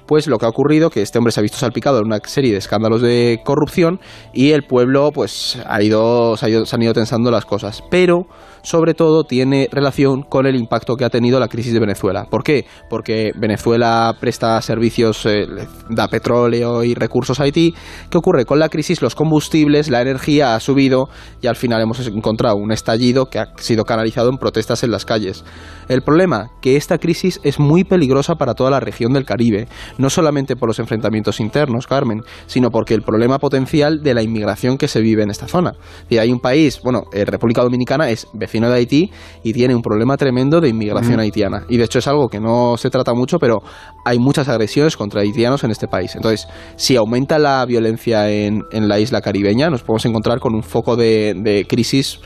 Pues 0.06 0.28
lo 0.28 0.38
que 0.38 0.46
ha 0.46 0.48
ocurrido 0.48 0.88
que 0.88 1.02
este 1.02 1.18
hombre 1.18 1.32
se 1.32 1.40
ha 1.40 1.42
visto 1.42 1.58
salpicado 1.58 1.98
en 1.98 2.06
una 2.06 2.20
serie 2.24 2.52
de 2.52 2.56
escándalos 2.56 3.02
de 3.02 3.42
corrupción 3.44 4.00
y 4.32 4.52
el 4.52 4.62
pueblo 4.62 5.10
pues 5.12 5.58
ha 5.66 5.82
ido, 5.82 6.38
se, 6.38 6.46
ha 6.46 6.48
ido, 6.48 6.64
se 6.64 6.74
han 6.74 6.82
ido 6.82 6.94
tensando 6.94 7.30
las 7.30 7.44
cosas. 7.44 7.82
Pero 7.90 8.28
sobre 8.64 8.94
todo 8.94 9.24
tiene 9.24 9.68
relación 9.70 10.22
con 10.22 10.46
el 10.46 10.56
impacto 10.56 10.96
que 10.96 11.04
ha 11.04 11.10
tenido 11.10 11.38
la 11.38 11.48
crisis 11.48 11.72
de 11.72 11.80
Venezuela. 11.80 12.26
¿Por 12.28 12.42
qué? 12.42 12.66
Porque 12.88 13.30
Venezuela 13.36 14.16
presta 14.18 14.60
servicios, 14.62 15.24
eh, 15.26 15.46
da 15.90 16.08
petróleo 16.08 16.82
y 16.82 16.94
recursos 16.94 17.38
a 17.38 17.44
Haití. 17.44 17.74
¿Qué 18.10 18.18
ocurre? 18.18 18.46
Con 18.46 18.58
la 18.58 18.70
crisis 18.70 19.02
los 19.02 19.14
combustibles, 19.14 19.90
la 19.90 20.00
energía 20.00 20.54
ha 20.54 20.60
subido 20.60 21.08
y 21.42 21.46
al 21.46 21.56
final 21.56 21.82
hemos 21.82 22.04
encontrado 22.06 22.56
un 22.56 22.72
estallido 22.72 23.26
que 23.26 23.38
ha 23.38 23.46
sido 23.58 23.84
canalizado 23.84 24.30
en 24.30 24.38
protestas 24.38 24.82
en 24.82 24.90
las 24.90 25.04
calles. 25.04 25.44
El 25.88 26.00
problema, 26.00 26.50
que 26.62 26.76
esta 26.76 26.96
crisis 26.96 27.40
es 27.44 27.60
muy 27.60 27.84
peligrosa 27.84 28.36
para 28.36 28.54
toda 28.54 28.70
la 28.70 28.80
región 28.80 29.12
del 29.12 29.26
Caribe, 29.26 29.68
no 29.98 30.08
solamente 30.08 30.56
por 30.56 30.68
los 30.68 30.78
enfrentamientos 30.78 31.38
internos, 31.40 31.86
Carmen, 31.86 32.22
sino 32.46 32.70
porque 32.70 32.94
el 32.94 33.02
problema 33.02 33.38
potencial 33.38 34.02
de 34.02 34.14
la 34.14 34.22
inmigración 34.22 34.78
que 34.78 34.88
se 34.88 35.02
vive 35.02 35.22
en 35.22 35.30
esta 35.30 35.48
zona. 35.48 35.72
Y 36.08 36.16
hay 36.16 36.32
un 36.32 36.40
país, 36.40 36.80
bueno, 36.82 37.02
eh, 37.12 37.26
República 37.26 37.62
Dominicana 37.62 38.08
es 38.08 38.26
vecino 38.32 38.53
de 38.62 38.74
Haití 38.74 39.10
y 39.42 39.52
tiene 39.52 39.74
un 39.74 39.82
problema 39.82 40.16
tremendo 40.16 40.60
de 40.60 40.68
inmigración 40.68 41.16
mm. 41.16 41.20
haitiana. 41.20 41.64
Y 41.68 41.76
de 41.76 41.84
hecho 41.84 41.98
es 41.98 42.06
algo 42.06 42.28
que 42.28 42.40
no 42.40 42.76
se 42.76 42.90
trata 42.90 43.12
mucho, 43.14 43.38
pero 43.38 43.62
hay 44.04 44.18
muchas 44.18 44.48
agresiones 44.48 44.96
contra 44.96 45.20
haitianos 45.20 45.64
en 45.64 45.70
este 45.70 45.88
país. 45.88 46.14
Entonces, 46.14 46.46
si 46.76 46.96
aumenta 46.96 47.38
la 47.38 47.64
violencia 47.66 48.30
en, 48.30 48.62
en 48.70 48.88
la 48.88 48.98
isla 48.98 49.20
caribeña, 49.20 49.70
nos 49.70 49.82
podemos 49.82 50.06
encontrar 50.06 50.38
con 50.38 50.54
un 50.54 50.62
foco 50.62 50.96
de, 50.96 51.34
de 51.36 51.66
crisis 51.68 52.20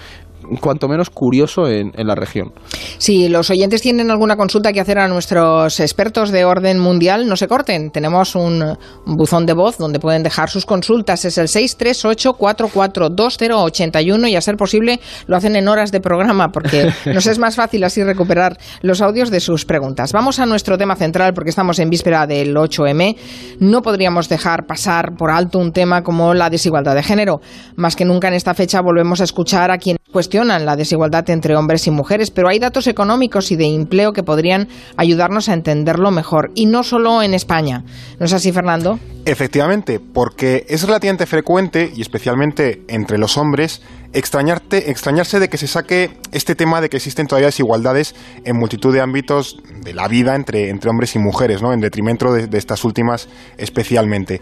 cuanto 0.57 0.89
menos 0.89 1.11
curioso 1.11 1.69
en, 1.69 1.93
en, 1.95 2.07
la 2.07 2.15
región. 2.15 2.53
Si 2.99 3.29
los 3.29 3.51
oyentes 3.51 3.83
tienen 3.83 4.11
alguna 4.11 4.37
consulta 4.37 4.73
que 4.73 4.81
hacer 4.81 4.99
a 4.99 5.09
nuestros 5.09 5.81
expertos 5.81 6.31
de 6.31 6.45
orden 6.45 6.79
mundial, 6.79 7.29
no 7.29 7.37
se 7.37 7.49
corten. 7.49 7.91
Tenemos 7.91 8.35
un, 8.35 8.77
buzón 9.07 9.47
de 9.47 9.53
voz 9.53 9.79
donde 9.79 10.01
pueden 10.01 10.23
dejar 10.23 10.51
sus 10.51 10.67
consultas. 10.67 11.25
Es 11.25 11.39
el 11.39 11.49
638-442081 11.49 14.31
y 14.31 14.37
a 14.37 14.41
ser 14.41 14.57
posible 14.57 15.01
lo 15.27 15.37
hacen 15.37 15.57
en 15.57 15.67
horas 15.69 15.93
de 15.93 16.01
programa 16.01 16.53
porque 16.53 16.91
nos 17.07 17.27
es 17.27 17.39
más 17.39 17.57
fácil 17.57 17.85
así 17.85 18.03
recuperar 18.03 18.59
los 18.83 19.03
audios 19.03 19.31
de 19.31 19.41
sus 19.41 19.65
preguntas. 19.65 20.13
Vamos 20.13 20.39
a 20.39 20.47
nuestro 20.47 20.79
tema 20.79 20.95
central 20.97 21.35
porque 21.35 21.51
estamos 21.51 21.79
en 21.79 21.91
víspera 21.91 22.27
del 22.27 22.57
8M. 22.57 23.17
No 23.61 23.83
podríamos 23.83 24.29
dejar 24.29 24.67
pasar 24.67 25.15
por 25.17 25.31
alto 25.31 25.59
un 25.59 25.73
tema 25.73 26.03
como 26.03 26.35
la 26.35 26.51
desigualdad 26.51 26.95
de 26.95 27.03
género. 27.03 27.41
Más 27.77 27.97
que 27.97 28.05
nunca 28.05 28.29
en 28.29 28.35
esta 28.35 28.55
fecha 28.55 28.81
volvemos 28.81 29.21
a 29.21 29.25
escuchar 29.25 29.71
a 29.71 29.79
quienes 29.79 29.99
cuestionan 30.13 30.65
la 30.65 30.77
desigualdad 30.77 31.29
entre 31.31 31.57
hombres 31.57 31.87
y 31.87 31.91
mujeres, 31.91 32.31
pero 32.31 32.49
hay 32.49 32.59
datos 32.59 32.87
económicos 32.87 33.51
y 33.53 33.57
de 33.57 33.67
empleo 33.67 34.13
que 34.13 34.23
podrían 34.23 34.69
ayudarnos 34.97 35.49
a 35.49 35.55
entenderlo 35.55 36.11
mejor, 36.11 36.51
y 36.55 36.67
no 36.67 36.83
solo 36.83 37.23
en 37.23 37.35
España. 37.35 37.85
¿No 38.19 38.27
es 38.27 38.33
así, 38.33 38.53
Fernando? 38.53 38.99
Efectivamente, 39.25 40.01
porque 40.01 40.65
es 40.69 40.85
relativamente 40.85 41.27
frecuente, 41.27 41.93
y 41.95 42.01
especialmente 42.01 42.83
entre 42.89 43.19
los 43.19 43.37
hombres, 43.37 43.83
extrañarte, 44.15 44.91
extrañarse 44.91 45.39
de 45.39 45.49
que 45.49 45.59
se 45.59 45.67
saque 45.67 46.11
este 46.33 46.55
tema 46.55 46.81
de 46.81 46.89
que 46.89 46.97
existen 46.97 47.27
todavía 47.27 47.49
desigualdades 47.49 48.15
en 48.45 48.57
multitud 48.57 48.93
de 48.95 49.03
ámbitos 49.03 49.59
de 49.85 49.93
la 49.93 50.09
vida 50.09 50.35
entre, 50.35 50.73
hombres 50.89 51.15
y 51.15 51.19
mujeres, 51.19 51.61
¿no? 51.61 51.75
en 51.75 51.81
detrimento 51.81 52.33
de, 52.33 52.47
de 52.47 52.57
estas 52.57 52.85
últimas 52.85 53.29
especialmente. 53.59 54.41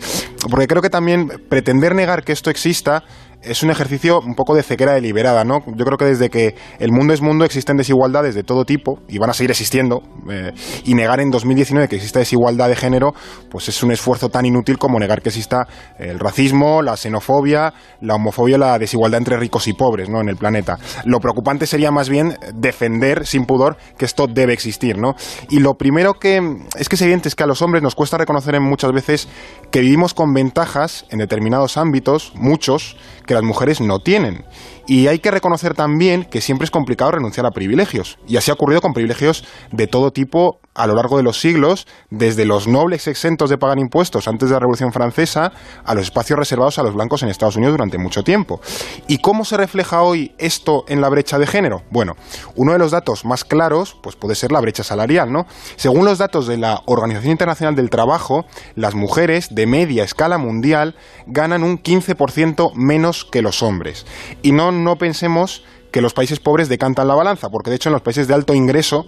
Porque 0.49 0.69
creo 0.69 0.83
que 0.83 0.91
también 0.91 1.29
pretender 1.49 1.97
negar 1.97 2.23
que 2.23 2.33
esto 2.33 2.51
exista 2.51 3.03
es 3.47 3.63
un 3.63 3.71
ejercicio 3.71 4.21
un 4.21 4.35
poco 4.35 4.55
de 4.55 4.63
ceguera 4.63 4.95
deliberada, 4.95 5.45
¿no? 5.45 5.61
Yo 5.67 5.85
creo 5.85 5.99
que 5.99 6.05
desde 6.05 6.31
que 6.31 6.55
el 6.79 6.93
mundo 6.93 7.13
es 7.13 7.21
mundo 7.21 7.45
existen 7.45 7.77
desigualdades 7.77 8.35
de 8.35 8.43
todo 8.43 8.65
tipo 8.65 9.01
y 9.09 9.19
van 9.19 9.31
a 9.31 9.33
seguir 9.33 9.51
existiendo 9.51 10.03
eh, 10.31 10.53
y 10.85 10.95
negar 10.95 11.21
en 11.21 11.31
2019 11.31 11.89
que 11.89 11.97
exista 11.97 12.19
desigualdad 12.19 12.69
de 12.69 12.77
género, 12.77 13.15
pues 13.51 13.69
es 13.69 13.83
un 13.83 13.93
esfuerzo 13.93 14.29
tan 14.29 14.47
inútil 14.47 14.79
como 14.79 14.99
negar 14.99 15.23
que 15.23 15.29
exista 15.29 15.67
el 15.99 16.19
racismo, 16.19 16.83
la 16.83 16.97
xenofobia, 16.97 17.73
la 18.01 18.15
homofobia, 18.15 18.59
la 18.59 18.79
desigualdad 18.79 19.19
entre 19.19 19.37
ricos 19.37 19.67
y 19.69 19.73
pobres, 19.73 20.09
¿no? 20.09 20.21
En 20.21 20.29
el 20.29 20.37
planeta. 20.37 20.79
Lo 21.05 21.21
preocupante 21.21 21.67
sería 21.67 21.91
más 21.91 22.09
bien 22.09 22.37
defender 22.55 23.27
sin 23.27 23.45
pudor 23.45 23.77
que 23.97 24.05
esto 24.05 24.27
debe 24.27 24.53
existir, 24.53 24.99
¿no? 24.99 25.15
Y 25.51 25.61
lo 25.61 25.75
primero 25.75 26.15
que 26.15 26.41
es 26.79 26.89
que 26.89 26.97
es 26.97 27.03
evidente 27.03 27.29
es 27.29 27.35
que 27.35 27.45
a 27.45 27.47
los 27.47 27.63
hombres 27.63 27.83
nos 27.83 27.95
cuesta 27.95 28.19
reconocer 28.19 28.61
muchas 28.61 28.93
veces 28.93 29.29
que 29.71 29.81
vivimos 29.81 30.15
con 30.15 30.33
ventajas 30.33 31.07
en 31.11 31.19
determinados 31.19 31.77
ámbitos, 31.77 32.33
muchos, 32.35 32.97
que 33.27 33.35
las 33.37 33.45
mujeres 33.45 33.81
no 33.81 34.01
tienen. 34.01 34.45
Y 34.87 35.09
hay 35.09 35.19
que 35.19 35.31
reconocer 35.31 35.75
también 35.75 36.25
que 36.25 36.41
siempre 36.41 36.65
es 36.65 36.71
complicado 36.71 37.13
renunciar 37.13 37.47
a 37.47 37.51
privilegios. 37.51 38.19
Y 38.27 38.37
así 38.37 38.51
ha 38.51 38.55
ocurrido 38.55 38.81
con 38.81 38.93
privilegios 38.93 39.45
de 39.73 39.87
todo 39.87 40.11
tipo 40.11 40.61
a 40.77 40.87
lo 40.87 40.95
largo 40.95 41.17
de 41.17 41.23
los 41.23 41.41
siglos, 41.41 41.87
desde 42.11 42.45
los 42.45 42.69
nobles 42.69 43.07
exentos 43.09 43.51
de 43.51 43.59
pagar 43.59 43.79
impuestos 43.79 44.29
antes 44.29 44.49
de 44.49 44.55
la 44.55 44.61
Revolución 44.61 44.93
Francesa 44.93 45.53
a 45.85 45.95
los 45.95 46.05
espacios 46.05 46.39
reservados 46.39 46.79
a 46.79 46.83
los 46.83 46.95
blancos 46.95 47.23
en 47.23 47.29
Estados 47.29 47.57
Unidos 47.57 47.75
durante 47.75 47.99
mucho 47.99 48.23
tiempo. 48.23 48.61
¿Y 49.09 49.19
cómo 49.19 49.45
se 49.45 49.57
refleja 49.57 50.03
hoy 50.03 50.35
esto 50.39 50.85
en 50.89 51.01
la 51.01 51.09
brecha 51.09 51.39
de 51.39 51.47
género? 51.47 51.83
Bueno, 51.91 52.15
uno 52.55 52.73
de 52.73 52.79
los 52.79 52.91
datos 52.91 53.25
más 53.25 53.45
claros 53.45 53.97
pues 54.03 54.17
puede 54.17 54.35
ser 54.35 54.53
la 54.53 54.61
brecha 54.61 54.85
salarial, 54.85 55.33
¿no? 55.33 55.47
Según 55.77 56.05
los 56.05 56.19
datos 56.19 56.47
de 56.47 56.59
la 56.59 56.83
Organización 56.87 57.33
Internacional 57.33 57.75
del 57.75 57.91
Trabajo, 57.91 58.45
las 58.75 58.95
mujeres 58.95 59.55
de 59.55 59.67
media 59.67 60.05
escala 60.05 60.39
mundial 60.39 60.95
ganan 61.27 61.63
un 61.63 61.83
15% 61.83 62.75
menos 62.75 63.25
que 63.25 63.43
los 63.43 63.63
hombres. 63.63 64.07
Y 64.43 64.53
no 64.53 64.73
no 64.73 64.97
pensemos 64.97 65.65
que 65.93 66.03
los 66.03 66.15
países 66.15 66.41
pobres 66.41 66.69
decantan 66.69 67.09
la 67.09 67.15
balanza, 67.15 67.49
porque 67.49 67.71
de 67.71 67.77
hecho 67.77 67.89
en 67.89 67.95
los 67.95 68.03
países 68.03 68.29
de 68.29 68.35
alto 68.35 68.53
ingreso 68.53 69.07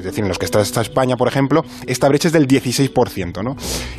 es 0.00 0.04
decir, 0.04 0.24
en 0.24 0.28
los 0.28 0.38
que 0.38 0.46
está, 0.46 0.60
España, 0.60 1.16
por 1.16 1.28
ejemplo, 1.28 1.62
esta 1.86 2.08
brecha 2.08 2.28
es 2.28 2.32
del 2.32 2.48
16%. 2.48 3.42
¿no? 3.44 3.54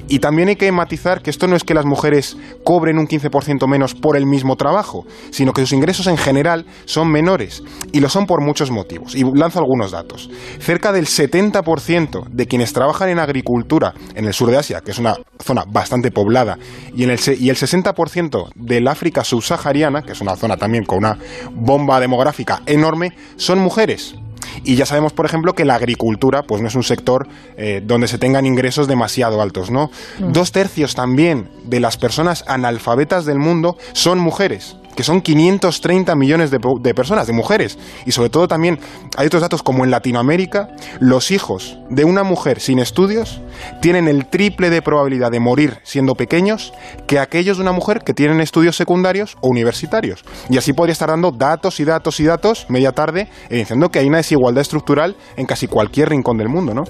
Y 0.07 0.19
también 0.19 0.49
hay 0.49 0.55
que 0.55 0.71
matizar 0.71 1.21
que 1.21 1.29
esto 1.29 1.47
no 1.47 1.55
es 1.55 1.63
que 1.63 1.75
las 1.75 1.85
mujeres 1.85 2.37
cobren 2.63 2.97
un 2.97 3.07
15% 3.07 3.67
menos 3.67 3.93
por 3.93 4.17
el 4.17 4.25
mismo 4.25 4.55
trabajo, 4.55 5.05
sino 5.29 5.53
que 5.53 5.61
sus 5.61 5.73
ingresos 5.73 6.07
en 6.07 6.17
general 6.17 6.65
son 6.85 7.11
menores, 7.11 7.63
y 7.91 7.99
lo 7.99 8.09
son 8.09 8.25
por 8.25 8.41
muchos 8.41 8.71
motivos. 8.71 9.15
Y 9.15 9.23
lanzo 9.23 9.59
algunos 9.59 9.91
datos. 9.91 10.29
Cerca 10.59 10.91
del 10.91 11.05
70% 11.05 12.25
de 12.29 12.47
quienes 12.47 12.73
trabajan 12.73 13.09
en 13.09 13.19
agricultura 13.19 13.93
en 14.15 14.25
el 14.25 14.33
sur 14.33 14.49
de 14.49 14.57
Asia, 14.57 14.81
que 14.81 14.91
es 14.91 14.97
una 14.97 15.15
zona 15.43 15.63
bastante 15.67 16.11
poblada, 16.11 16.57
y, 16.95 17.03
el, 17.03 17.19
y 17.39 17.49
el 17.49 17.55
60% 17.55 18.49
del 18.55 18.87
África 18.87 19.23
subsahariana, 19.23 20.01
que 20.01 20.13
es 20.13 20.21
una 20.21 20.35
zona 20.35 20.57
también 20.57 20.83
con 20.83 20.97
una 20.99 21.17
bomba 21.53 21.99
demográfica 21.99 22.61
enorme, 22.65 23.13
son 23.35 23.59
mujeres. 23.59 24.15
Y 24.63 24.75
ya 24.75 24.85
sabemos, 24.85 25.13
por 25.13 25.25
ejemplo, 25.25 25.53
que 25.53 25.65
la 25.65 25.75
agricultura 25.75 26.43
pues 26.43 26.61
no 26.61 26.67
es 26.67 26.75
un 26.75 26.83
sector 26.83 27.27
eh, 27.57 27.81
donde 27.83 28.07
se 28.07 28.17
tengan 28.17 28.45
ingresos 28.45 28.87
demasiado 28.87 29.41
altos, 29.41 29.71
¿no? 29.71 29.91
Mm. 30.19 30.31
Dos 30.31 30.51
tercios 30.51 30.95
también 30.95 31.49
de 31.65 31.79
las 31.79 31.97
personas 31.97 32.43
analfabetas 32.47 33.25
del 33.25 33.39
mundo 33.39 33.77
son 33.93 34.19
mujeres 34.19 34.75
que 34.95 35.03
son 35.03 35.21
530 35.21 36.15
millones 36.15 36.51
de, 36.51 36.93
personas, 36.93 37.27
de 37.27 37.33
mujeres. 37.33 37.77
Y 38.05 38.11
sobre 38.11 38.29
todo 38.29 38.47
también 38.47 38.79
hay 39.17 39.27
otros 39.27 39.41
datos 39.41 39.63
como 39.63 39.83
en 39.83 39.91
Latinoamérica, 39.91 40.69
los 40.99 41.31
hijos 41.31 41.77
de 41.89 42.05
una 42.05 42.23
mujer 42.23 42.59
sin 42.59 42.79
estudios 42.79 43.41
tienen 43.81 44.07
el 44.07 44.27
triple 44.27 44.69
de 44.69 44.81
probabilidad 44.81 45.31
de 45.31 45.39
morir 45.39 45.79
siendo 45.83 46.15
pequeños 46.15 46.73
que 47.07 47.19
aquellos 47.19 47.57
de 47.57 47.63
una 47.63 47.71
mujer 47.71 48.01
que 48.03 48.13
tienen 48.13 48.41
estudios 48.41 48.75
secundarios 48.75 49.37
o 49.41 49.49
universitarios. 49.49 50.23
Y 50.49 50.57
así 50.57 50.73
podría 50.73 50.93
estar 50.93 51.09
dando 51.09 51.31
datos 51.31 51.79
y 51.79 51.85
datos 51.85 52.19
y 52.19 52.25
datos 52.25 52.65
media 52.69 52.91
tarde, 52.91 53.27
diciendo 53.49 53.89
que 53.89 53.99
hay 53.99 54.07
una 54.07 54.17
desigualdad 54.17 54.61
estructural 54.61 55.15
en 55.35 55.45
casi 55.45 55.67
cualquier 55.67 56.09
rincón 56.09 56.37
del 56.37 56.49
mundo, 56.49 56.73
¿no? 56.73 56.83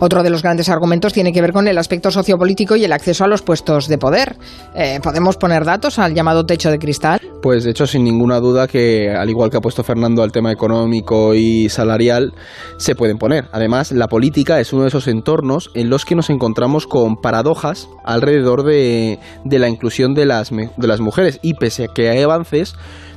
Otro 0.00 0.22
de 0.22 0.30
los 0.30 0.42
grandes 0.42 0.68
argumentos 0.68 1.12
tiene 1.12 1.32
que 1.32 1.40
ver 1.40 1.52
con 1.52 1.68
el 1.68 1.78
aspecto 1.78 2.10
sociopolítico 2.10 2.76
y 2.76 2.84
el 2.84 2.92
acceso 2.92 3.24
a 3.24 3.28
los 3.28 3.42
puestos 3.42 3.88
de 3.88 3.98
poder. 3.98 4.36
Eh, 4.74 5.00
¿Podemos 5.02 5.36
poner 5.36 5.64
datos 5.64 5.98
al 5.98 6.14
llamado 6.14 6.44
techo 6.44 6.70
de 6.70 6.78
cristal? 6.78 7.17
Pues 7.40 7.62
de 7.62 7.70
hecho, 7.70 7.86
sin 7.86 8.02
ninguna 8.02 8.40
duda 8.40 8.66
que, 8.66 9.10
al 9.10 9.30
igual 9.30 9.50
que 9.50 9.58
ha 9.58 9.60
puesto 9.60 9.84
Fernando 9.84 10.22
al 10.22 10.32
tema 10.32 10.50
económico 10.50 11.34
y 11.34 11.68
salarial, 11.68 12.34
se 12.78 12.96
pueden 12.96 13.18
poner. 13.18 13.46
Además, 13.52 13.92
la 13.92 14.08
política 14.08 14.58
es 14.58 14.72
uno 14.72 14.82
de 14.82 14.88
esos 14.88 15.06
entornos 15.06 15.70
en 15.74 15.88
los 15.88 16.04
que 16.04 16.16
nos 16.16 16.30
encontramos 16.30 16.86
con 16.88 17.16
paradojas 17.16 17.88
alrededor 18.04 18.64
de, 18.64 19.20
de 19.44 19.58
la 19.60 19.68
inclusión 19.68 20.14
de 20.14 20.26
las, 20.26 20.50
de 20.50 20.86
las 20.86 21.00
mujeres. 21.00 21.38
Y 21.40 21.54
pese 21.54 21.84
a 21.84 21.88
que 21.88 22.08
hay 22.08 22.22
avances, 22.22 22.74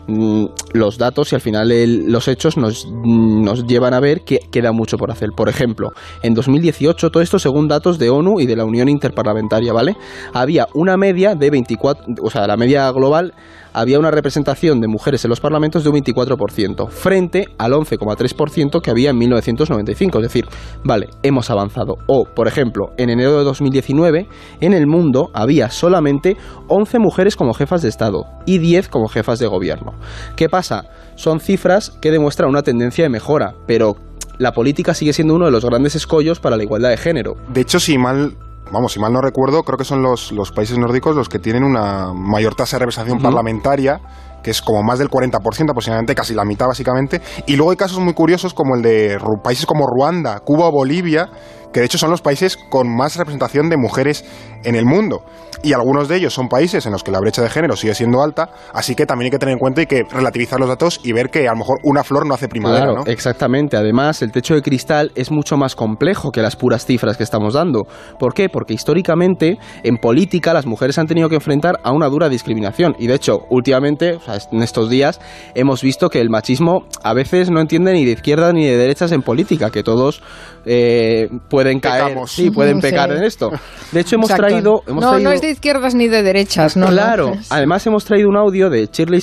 los 0.08 0.98
datos 0.98 1.32
y 1.32 1.36
al 1.36 1.42
final 1.42 1.70
los 2.12 2.28
hechos 2.28 2.58
nos, 2.58 2.88
nos, 2.88 3.66
llevan 3.66 3.94
a 3.94 4.00
ver 4.00 4.22
que 4.22 4.40
queda 4.52 4.72
mucho 4.72 4.98
por 4.98 5.12
hacer. 5.12 5.30
Por 5.36 5.50
ejemplo, 5.50 5.92
en 6.24 6.34
2018, 6.34 7.10
todo 7.10 7.24
esto 7.24 7.40
según 7.40 7.68
datos 7.68 8.00
de 8.00 8.10
ONU 8.10 8.40
y 8.40 8.46
de 8.46 8.56
la 8.56 8.66
Unión 8.66 8.90
Interparlamentaria, 8.90 9.74
¿vale? 9.74 9.96
Había 10.34 10.68
una 10.74 10.98
media 10.98 11.36
de 11.36 11.50
24, 11.50 12.16
o 12.22 12.30
sea, 12.30 12.48
la 12.48 12.58
media 12.58 12.90
global 12.92 13.34
había 13.74 14.00
una 14.00 14.12
representación 14.12 14.82
de 14.82 14.88
mujeres 14.88 15.24
en 15.24 15.30
los 15.30 15.40
parlamentos 15.40 15.84
de 15.84 15.90
un 15.90 15.96
24%, 15.96 16.90
frente 16.90 17.48
al 17.58 17.72
11,3% 17.74 18.82
que 18.82 18.92
había 18.92 19.12
en 19.12 19.18
1995. 19.18 20.20
Es 20.20 20.24
decir, 20.24 20.46
vale, 20.84 21.08
hemos 21.24 21.50
avanzado. 21.50 21.96
O, 22.08 22.26
por 22.26 22.48
ejemplo, 22.48 22.92
en 22.98 23.10
enero 23.10 23.38
de 23.38 23.44
2019, 23.44 24.28
en 24.60 24.74
el 24.74 24.88
mundo 24.88 25.30
había 25.34 25.70
solamente 25.70 26.38
11 26.68 27.00
mujeres 27.00 27.36
como 27.36 27.54
jefas 27.54 27.82
de 27.82 27.90
Estado 27.90 28.26
y 28.46 28.58
10 28.58 28.90
como 28.90 29.08
jefas 29.08 29.40
de 29.40 29.48
gobierno. 29.48 29.91
¿Qué 30.36 30.50
pasa? 30.50 30.86
Son 31.16 31.40
cifras 31.40 31.92
que 32.02 32.12
demuestran 32.12 32.50
una 32.50 32.64
tendencia 32.64 33.04
de 33.04 33.10
mejora, 33.10 33.54
pero 33.68 33.96
la 34.38 34.52
política 34.54 34.94
sigue 34.94 35.14
siendo 35.14 35.36
uno 35.36 35.46
de 35.46 35.52
los 35.52 35.64
grandes 35.66 35.96
escollos 35.96 36.40
para 36.40 36.58
la 36.58 36.64
igualdad 36.64 36.90
de 36.90 36.98
género. 36.98 37.36
De 37.54 37.62
hecho, 37.62 37.80
si 37.80 37.98
mal 37.98 38.36
vamos, 38.72 38.94
si 38.94 39.00
mal 39.00 39.12
no 39.12 39.22
recuerdo, 39.22 39.64
creo 39.64 39.78
que 39.78 39.84
son 39.84 40.02
los, 40.02 40.32
los 40.32 40.52
países 40.52 40.78
nórdicos 40.78 41.16
los 41.16 41.30
que 41.30 41.40
tienen 41.40 41.64
una 41.64 42.14
mayor 42.14 42.56
tasa 42.56 42.78
de 42.78 42.80
representación 42.80 43.22
parlamentaria 43.22 44.00
que 44.42 44.52
es 44.52 44.62
como 44.62 44.84
más 44.84 45.00
del 45.00 45.10
40% 45.10 45.70
aproximadamente, 45.70 46.16
casi 46.16 46.34
la 46.34 46.44
mitad 46.46 46.68
básicamente. 46.68 47.22
Y 47.46 47.56
luego 47.56 47.72
hay 47.72 47.78
casos 47.78 48.00
muy 48.00 48.14
curiosos 48.14 48.54
como 48.54 48.76
el 48.76 48.82
de 48.82 49.18
países 49.44 49.66
como 49.66 49.86
Ruanda, 49.88 50.40
Cuba 50.40 50.68
o 50.68 50.72
Bolivia, 50.72 51.30
que 51.74 51.80
de 51.80 51.86
hecho 51.86 51.98
son 51.98 52.12
los 52.12 52.22
países 52.22 52.58
con 52.58 52.88
más 52.90 53.16
representación 53.16 53.70
de 53.70 53.78
mujeres 53.78 54.26
en 54.64 54.76
el 54.76 54.86
mundo. 54.86 55.24
Y 55.64 55.74
algunos 55.74 56.08
de 56.08 56.16
ellos 56.16 56.34
son 56.34 56.50
países 56.50 56.86
en 56.88 56.92
los 56.92 57.04
que 57.04 57.12
la 57.12 57.20
brecha 57.20 57.42
de 57.44 57.50
género 57.50 57.76
sigue 57.76 57.94
siendo 57.94 58.24
alta, 58.24 58.50
así 58.74 58.96
que 58.96 59.06
también 59.06 59.28
hay 59.28 59.32
que 59.32 59.38
tener 59.38 59.54
en 59.54 59.60
cuenta 59.60 59.82
y 59.84 59.86
que 59.86 60.04
relativizar 60.10 60.60
los 60.60 60.68
datos 60.68 61.00
y 61.04 61.12
ver 61.12 61.30
que 61.30 61.48
a 61.48 61.52
lo 61.52 61.58
mejor 61.58 61.78
una 61.84 62.04
flor 62.04 62.26
no 62.26 62.34
hace 62.34 62.48
primavera. 62.48 62.86
Claro, 62.86 63.04
exactamente. 63.06 63.78
Además, 63.78 64.24
el 64.24 64.32
techo 64.32 64.56
de 64.56 64.64
cristal 64.64 65.12
es 65.14 65.30
mucho 65.30 65.58
más 65.58 65.76
complejo 65.76 66.32
que 66.32 66.42
las 66.42 66.56
puras 66.56 66.86
cifras 66.86 67.16
que 67.16 67.24
estamos 67.24 67.54
dando. 67.54 67.84
¿Por 68.18 68.34
qué? 68.34 68.50
Porque 68.50 68.74
históricamente 68.74 69.60
en 69.84 69.98
política 69.98 70.54
las 70.54 70.66
mujeres 70.66 70.98
han 70.98 71.06
tenido 71.06 71.30
que 71.30 71.36
enfrentar 71.36 71.80
a 71.84 71.92
una 71.92 72.08
dura 72.08 72.28
discriminación. 72.28 72.96
Y 72.98 73.06
de 73.06 73.16
hecho, 73.16 73.42
últimamente, 73.50 74.18
en 74.52 74.64
estos 74.64 74.90
días, 74.90 75.22
hemos 75.54 75.84
visto 75.84 76.10
que 76.10 76.22
el 76.22 76.32
machismo 76.32 76.86
a 77.04 77.14
veces 77.14 77.52
no 77.52 77.62
entiende 77.62 77.94
ni 77.94 78.04
de 78.04 78.14
izquierda 78.14 78.52
ni 78.52 78.66
de 78.66 78.78
derechas 78.78 79.12
en 79.12 79.22
política, 79.22 79.70
que 79.70 79.84
todos 79.84 80.24
eh, 80.66 81.28
pueden 81.50 81.61
caer, 81.80 82.18
sí, 82.28 82.52
pueden 82.52 82.80
pecar 82.80 83.12
en 83.12 83.24
esto. 83.24 83.52
De 83.92 84.00
hecho, 84.00 84.16
hemos 84.16 84.30
traído, 84.30 84.84
no, 84.88 85.20
no 85.20 85.32
es 85.32 85.42
de 85.42 85.52
izquierdas 85.52 85.96
ni 85.96 86.08
de 86.08 86.24
derechas, 86.24 86.78
¿no? 86.78 86.88
Claro. 86.88 87.34
Además, 87.50 87.86
hemos 87.88 88.06
traído 88.06 88.30
un 88.30 88.38
audio 88.38 88.70
de 88.70 88.88
Shirley, 88.92 89.22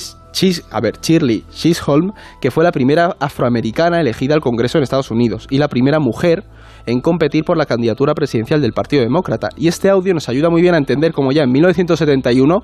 a 0.70 0.80
ver, 0.80 0.98
Shirley 1.00 1.44
Chisholm, 1.50 2.12
que 2.40 2.50
fue 2.50 2.64
la 2.64 2.72
primera 2.72 3.16
afroamericana 3.18 4.00
elegida 4.00 4.34
al 4.34 4.40
Congreso 4.40 4.78
en 4.78 4.84
Estados 4.84 5.10
Unidos 5.10 5.46
y 5.50 5.58
la 5.58 5.68
primera 5.68 5.98
mujer 5.98 6.44
en 6.86 7.00
competir 7.00 7.44
por 7.44 7.56
la 7.56 7.66
candidatura 7.66 8.14
presidencial 8.14 8.60
del 8.60 8.72
Partido 8.72 9.02
Demócrata. 9.02 9.48
Y 9.56 9.68
este 9.68 9.90
audio 9.90 10.14
nos 10.14 10.28
ayuda 10.28 10.48
muy 10.48 10.62
bien 10.62 10.74
a 10.74 10.78
entender 10.78 11.12
cómo 11.12 11.32
ya 11.32 11.42
en 11.42 11.52
1971 11.52 12.60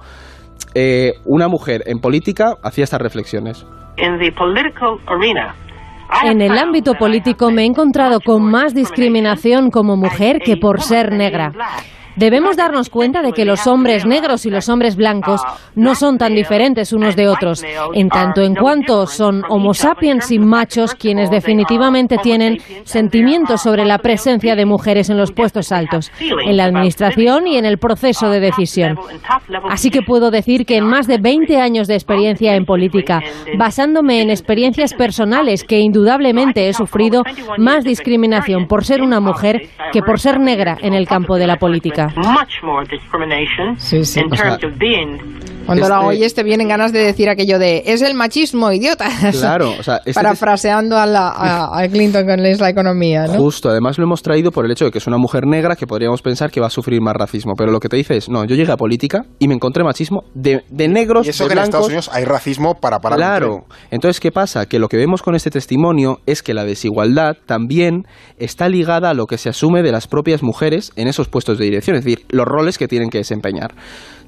eh, 0.74 1.12
una 1.24 1.48
mujer 1.48 1.82
en 1.86 1.98
política 1.98 2.54
hacía 2.62 2.84
estas 2.84 3.00
reflexiones. 3.00 3.66
En 6.22 6.40
el 6.40 6.56
ámbito 6.56 6.94
político 6.94 7.50
me 7.50 7.62
he 7.62 7.66
encontrado 7.66 8.20
con 8.20 8.42
más 8.42 8.74
discriminación 8.74 9.70
como 9.70 9.96
mujer 9.96 10.40
que 10.40 10.56
por 10.56 10.80
ser 10.80 11.12
negra. 11.12 11.52
Debemos 12.16 12.56
darnos 12.56 12.90
cuenta 12.90 13.22
de 13.22 13.32
que 13.32 13.44
los 13.44 13.66
hombres 13.66 14.06
negros 14.06 14.46
y 14.46 14.50
los 14.50 14.68
hombres 14.68 14.96
blancos 14.96 15.42
no 15.74 15.94
son 15.94 16.18
tan 16.18 16.34
diferentes 16.34 16.92
unos 16.92 17.16
de 17.16 17.28
otros, 17.28 17.64
en 17.94 18.08
tanto 18.08 18.42
en 18.42 18.54
cuanto 18.54 19.06
son 19.06 19.42
homo 19.48 19.74
sapiens 19.74 20.30
y 20.30 20.38
machos 20.38 20.94
quienes 20.94 21.30
definitivamente 21.30 22.18
tienen 22.18 22.58
sentimientos 22.84 23.62
sobre 23.62 23.84
la 23.84 23.98
presencia 23.98 24.54
de 24.54 24.64
mujeres 24.64 25.10
en 25.10 25.16
los 25.16 25.32
puestos 25.32 25.72
altos, 25.72 26.12
en 26.20 26.56
la 26.56 26.64
administración 26.64 27.46
y 27.46 27.56
en 27.56 27.64
el 27.64 27.78
proceso 27.78 28.28
de 28.30 28.40
decisión. 28.40 28.98
Así 29.68 29.90
que 29.90 30.02
puedo 30.02 30.30
decir 30.30 30.66
que 30.66 30.76
en 30.76 30.86
más 30.86 31.06
de 31.06 31.18
20 31.18 31.60
años 31.60 31.88
de 31.88 31.94
experiencia 31.94 32.54
en 32.54 32.64
política, 32.64 33.20
basándome 33.58 34.22
en 34.22 34.30
experiencias 34.30 34.94
personales 34.94 35.64
que 35.64 35.80
indudablemente 35.80 36.68
he 36.68 36.72
sufrido 36.72 37.22
más 37.58 37.84
discriminación 37.84 38.66
por 38.66 38.84
ser 38.84 39.02
una 39.02 39.20
mujer 39.20 39.68
que 39.92 40.02
por 40.02 40.20
ser 40.20 40.38
negra 40.38 40.76
en 40.80 40.94
el 40.94 41.06
campo 41.06 41.36
de 41.36 41.46
la 41.46 41.56
política. 41.56 42.03
much 42.16 42.62
more 42.62 42.84
discrimination 42.84 43.78
Susie, 43.78 44.20
in 44.20 44.30
terms 44.30 44.62
of 44.64 44.78
being 44.78 45.18
Cuando 45.66 45.88
lo 45.88 46.06
oyes 46.06 46.26
este 46.26 46.42
te 46.42 46.44
vienen 46.44 46.68
ganas 46.68 46.92
de 46.92 46.98
decir 46.98 47.28
aquello 47.28 47.58
de 47.58 47.82
es 47.86 48.02
el 48.02 48.14
machismo, 48.14 48.72
idiota. 48.72 49.08
Claro, 49.44 49.72
o 49.78 49.82
sea, 49.82 49.96
este 49.98 50.14
parafraseando 50.14 50.96
a, 50.96 51.04
a, 51.04 51.88
Clinton 51.88 52.26
con 52.26 52.42
la 52.42 52.68
economía, 52.68 53.26
¿no? 53.26 53.34
Justo, 53.34 53.68
además 53.68 53.98
lo 53.98 54.04
hemos 54.04 54.22
traído 54.22 54.50
por 54.50 54.64
el 54.64 54.72
hecho 54.72 54.86
de 54.86 54.90
que 54.90 54.98
es 54.98 55.06
una 55.06 55.18
mujer 55.18 55.46
negra 55.46 55.76
que 55.76 55.86
podríamos 55.86 56.22
pensar 56.22 56.50
que 56.50 56.60
va 56.60 56.68
a 56.68 56.70
sufrir 56.70 57.00
más 57.00 57.14
racismo, 57.14 57.54
pero 57.56 57.70
lo 57.72 57.80
que 57.80 57.88
te 57.88 57.96
dice 57.96 58.16
es, 58.16 58.28
no, 58.28 58.44
yo 58.44 58.56
llegué 58.56 58.72
a 58.72 58.76
política 58.76 59.24
y 59.38 59.48
me 59.48 59.54
encontré 59.54 59.84
machismo 59.84 60.24
de, 60.34 60.62
negros, 60.70 61.26
y 61.26 61.30
eso 61.30 61.46
que 61.46 61.52
en 61.52 61.58
Estados 61.60 61.86
Unidos 61.86 62.10
hay 62.12 62.24
racismo 62.24 62.74
para 62.74 62.98
parar. 63.00 63.18
Claro, 63.18 63.64
entonces 63.90 64.20
¿qué 64.20 64.32
pasa? 64.32 64.66
Que 64.66 64.78
lo 64.78 64.88
que 64.88 64.96
vemos 64.96 65.22
con 65.22 65.34
este 65.34 65.50
testimonio 65.50 66.20
es 66.26 66.42
que 66.42 66.54
la 66.54 66.64
desigualdad 66.64 67.36
también 67.46 68.06
está 68.38 68.68
ligada 68.68 69.10
a 69.10 69.14
lo 69.14 69.26
que 69.26 69.38
se 69.38 69.48
asume 69.48 69.82
de 69.82 69.92
las 69.92 70.06
propias 70.06 70.42
mujeres 70.42 70.92
en 70.96 71.08
esos 71.08 71.28
puestos 71.28 71.58
de 71.58 71.64
dirección, 71.64 71.96
es 71.96 72.04
decir, 72.04 72.24
los 72.28 72.46
roles 72.46 72.78
que 72.78 72.88
tienen 72.88 73.10
que 73.10 73.18
desempeñar. 73.18 73.74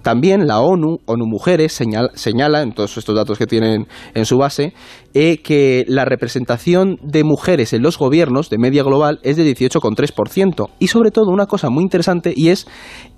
También 0.07 0.47
la 0.47 0.61
ONU, 0.61 0.99
ONU 1.07 1.27
Mujeres, 1.27 1.73
señala, 1.73 2.63
en 2.63 2.71
todos 2.71 2.97
estos 2.97 3.17
datos 3.17 3.39
que 3.39 3.49
tienen 3.49 3.89
en 4.15 4.25
su 4.25 4.39
base, 4.39 4.73
eh, 5.15 5.39
que 5.43 5.85
la 5.89 6.05
representación 6.05 7.01
de 7.03 7.25
mujeres 7.25 7.73
en 7.73 7.83
los 7.83 7.99
gobiernos 7.99 8.49
de 8.49 8.57
media 8.57 8.85
global 8.85 9.19
es 9.25 9.37
de 9.37 9.43
18,3%. 9.43 10.69
Y 10.79 10.87
sobre 10.87 11.11
todo 11.11 11.33
una 11.33 11.47
cosa 11.47 11.71
muy 11.71 11.83
interesante 11.83 12.33
y 12.37 12.51
es 12.51 12.69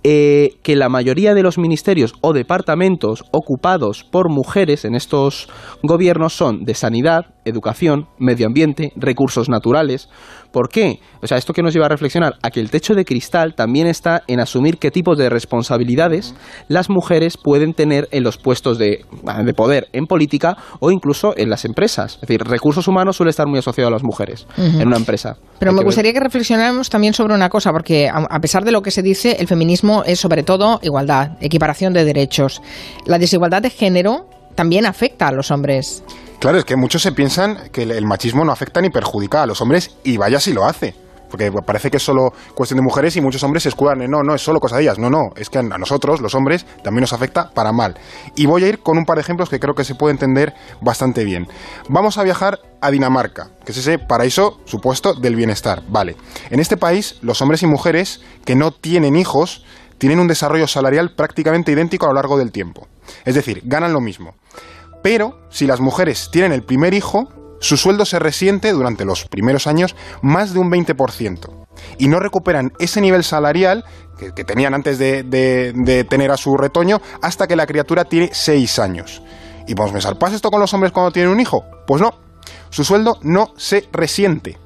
eh, 0.02 0.56
que 0.62 0.76
la 0.76 0.88
mayoría 0.88 1.34
de 1.34 1.42
los 1.42 1.58
ministerios 1.58 2.14
o 2.22 2.32
departamentos 2.32 3.22
ocupados 3.32 4.04
por 4.04 4.30
mujeres 4.30 4.86
en 4.86 4.94
estos 4.94 5.50
gobiernos 5.82 6.32
son 6.32 6.64
de 6.64 6.72
sanidad, 6.72 7.34
educación, 7.48 8.06
medio 8.18 8.46
ambiente, 8.46 8.92
recursos 8.96 9.48
naturales. 9.48 10.08
¿Por 10.52 10.68
qué? 10.68 11.00
O 11.22 11.26
sea, 11.26 11.36
esto 11.36 11.52
que 11.52 11.62
nos 11.62 11.74
lleva 11.74 11.86
a 11.86 11.90
reflexionar 11.90 12.34
a 12.42 12.50
que 12.50 12.60
el 12.60 12.70
techo 12.70 12.94
de 12.94 13.04
cristal 13.04 13.54
también 13.54 13.86
está 13.86 14.22
en 14.26 14.40
asumir 14.40 14.78
qué 14.78 14.90
tipos 14.90 15.18
de 15.18 15.28
responsabilidades 15.28 16.34
las 16.68 16.88
mujeres 16.88 17.36
pueden 17.36 17.74
tener 17.74 18.08
en 18.12 18.24
los 18.24 18.38
puestos 18.38 18.78
de, 18.78 19.04
de 19.44 19.54
poder 19.54 19.88
en 19.92 20.06
política 20.06 20.56
o 20.80 20.90
incluso 20.90 21.34
en 21.36 21.50
las 21.50 21.64
empresas. 21.64 22.14
Es 22.14 22.20
decir, 22.22 22.42
recursos 22.42 22.88
humanos 22.88 23.16
suele 23.16 23.30
estar 23.30 23.46
muy 23.46 23.58
asociado 23.58 23.88
a 23.88 23.92
las 23.92 24.02
mujeres 24.02 24.46
en 24.56 24.86
una 24.86 24.96
empresa. 24.96 25.36
Pero 25.58 25.72
me 25.72 25.82
gustaría 25.82 26.12
que 26.12 26.20
reflexionáramos 26.20 26.88
también 26.88 27.12
sobre 27.12 27.34
una 27.34 27.48
cosa, 27.48 27.72
porque 27.72 28.08
a 28.08 28.40
pesar 28.40 28.64
de 28.64 28.72
lo 28.72 28.82
que 28.82 28.90
se 28.90 29.02
dice, 29.02 29.36
el 29.38 29.46
feminismo 29.46 30.02
es 30.04 30.20
sobre 30.20 30.42
todo 30.42 30.80
igualdad, 30.82 31.32
equiparación 31.40 31.92
de 31.92 32.04
derechos. 32.04 32.62
La 33.06 33.18
desigualdad 33.18 33.62
de 33.62 33.70
género 33.70 34.26
también 34.54 34.86
afecta 34.86 35.28
a 35.28 35.32
los 35.32 35.50
hombres. 35.50 36.02
Claro, 36.38 36.58
es 36.58 36.64
que 36.64 36.76
muchos 36.76 37.02
se 37.02 37.10
piensan 37.10 37.68
que 37.72 37.82
el 37.82 38.06
machismo 38.06 38.44
no 38.44 38.52
afecta 38.52 38.80
ni 38.80 38.90
perjudica 38.90 39.42
a 39.42 39.46
los 39.46 39.60
hombres 39.60 39.96
y 40.04 40.16
vaya 40.18 40.38
si 40.38 40.52
lo 40.52 40.66
hace. 40.66 40.94
Porque 41.28 41.50
parece 41.66 41.90
que 41.90 41.96
es 41.96 42.02
solo 42.02 42.32
cuestión 42.54 42.78
de 42.78 42.82
mujeres 42.82 43.16
y 43.16 43.20
muchos 43.20 43.42
hombres 43.42 43.64
se 43.64 43.68
escudan 43.70 44.02
en 44.02 44.10
no, 44.10 44.22
no, 44.22 44.36
es 44.36 44.40
solo 44.40 44.60
cosa 44.60 44.76
de 44.76 44.82
ellas. 44.82 44.98
No, 44.98 45.10
no, 45.10 45.30
es 45.34 45.50
que 45.50 45.58
a 45.58 45.62
nosotros, 45.62 46.20
los 46.20 46.36
hombres, 46.36 46.64
también 46.84 47.00
nos 47.02 47.12
afecta 47.12 47.50
para 47.50 47.72
mal. 47.72 47.96
Y 48.36 48.46
voy 48.46 48.62
a 48.64 48.68
ir 48.68 48.78
con 48.78 48.96
un 48.96 49.04
par 49.04 49.16
de 49.16 49.22
ejemplos 49.22 49.50
que 49.50 49.58
creo 49.58 49.74
que 49.74 49.82
se 49.82 49.96
puede 49.96 50.12
entender 50.12 50.54
bastante 50.80 51.24
bien. 51.24 51.48
Vamos 51.88 52.18
a 52.18 52.22
viajar 52.22 52.60
a 52.80 52.90
Dinamarca, 52.92 53.50
que 53.64 53.72
es 53.72 53.78
ese 53.78 53.98
paraíso 53.98 54.60
supuesto 54.64 55.14
del 55.14 55.34
bienestar. 55.34 55.82
Vale. 55.88 56.16
En 56.50 56.60
este 56.60 56.76
país, 56.76 57.18
los 57.20 57.42
hombres 57.42 57.64
y 57.64 57.66
mujeres 57.66 58.20
que 58.44 58.54
no 58.54 58.70
tienen 58.70 59.16
hijos 59.16 59.64
tienen 59.98 60.20
un 60.20 60.28
desarrollo 60.28 60.68
salarial 60.68 61.14
prácticamente 61.16 61.72
idéntico 61.72 62.06
a 62.06 62.10
lo 62.10 62.14
largo 62.14 62.38
del 62.38 62.52
tiempo. 62.52 62.86
Es 63.24 63.34
decir, 63.34 63.62
ganan 63.64 63.92
lo 63.92 64.00
mismo. 64.00 64.34
Pero 65.02 65.40
si 65.50 65.66
las 65.66 65.80
mujeres 65.80 66.28
tienen 66.30 66.52
el 66.52 66.62
primer 66.62 66.94
hijo, 66.94 67.28
su 67.60 67.76
sueldo 67.76 68.04
se 68.04 68.18
resiente 68.18 68.72
durante 68.72 69.04
los 69.04 69.26
primeros 69.26 69.66
años 69.66 69.96
más 70.22 70.52
de 70.52 70.60
un 70.60 70.70
20% 70.70 71.66
y 71.98 72.08
no 72.08 72.20
recuperan 72.20 72.72
ese 72.78 73.00
nivel 73.00 73.24
salarial 73.24 73.84
que, 74.34 74.44
tenían 74.44 74.74
antes 74.74 74.98
de, 74.98 76.06
tener 76.08 76.30
a 76.30 76.36
su 76.36 76.56
retoño 76.56 77.00
hasta 77.22 77.46
que 77.46 77.56
la 77.56 77.66
criatura 77.66 78.04
tiene 78.04 78.30
6 78.32 78.78
años. 78.78 79.22
Y 79.66 79.72
a 79.72 79.92
pensar, 79.92 80.18
¿pasa 80.18 80.34
esto 80.34 80.50
con 80.50 80.60
los 80.60 80.72
hombres 80.74 80.92
cuando 80.92 81.12
tienen 81.12 81.30
un 81.30 81.40
hijo? 81.40 81.64
Pues 81.86 82.00
no, 82.00 82.14
su 82.70 82.84
sueldo 82.84 83.18
no 83.22 83.52
se 83.56 83.88
resiente. 83.92 84.58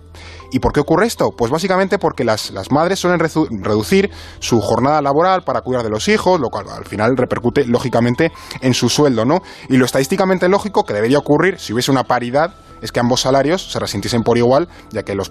¿Y 0.52 0.58
por 0.58 0.72
qué 0.72 0.80
ocurre 0.80 1.06
esto? 1.06 1.30
Pues 1.36 1.50
básicamente 1.50 1.98
porque 1.98 2.24
las, 2.24 2.50
las 2.50 2.70
madres 2.70 2.98
suelen 2.98 3.18
reducir 3.18 4.10
su 4.38 4.60
jornada 4.60 5.00
laboral 5.00 5.42
para 5.42 5.62
cuidar 5.62 5.82
de 5.82 5.90
los 5.90 6.06
hijos, 6.08 6.38
lo 6.38 6.50
cual 6.50 6.66
al 6.68 6.84
final 6.84 7.16
repercute 7.16 7.64
lógicamente 7.64 8.32
en 8.60 8.74
su 8.74 8.90
sueldo, 8.90 9.24
¿no? 9.24 9.38
Y 9.70 9.78
lo 9.78 9.86
estadísticamente 9.86 10.48
lógico 10.48 10.84
que 10.84 10.92
debería 10.92 11.18
ocurrir 11.18 11.58
si 11.58 11.72
hubiese 11.72 11.90
una 11.90 12.04
paridad 12.04 12.54
es 12.82 12.92
que 12.92 13.00
ambos 13.00 13.22
salarios 13.22 13.72
se 13.72 13.78
resintiesen 13.78 14.22
por 14.22 14.36
igual, 14.36 14.68
ya 14.90 15.04
que 15.04 15.14
los, 15.14 15.30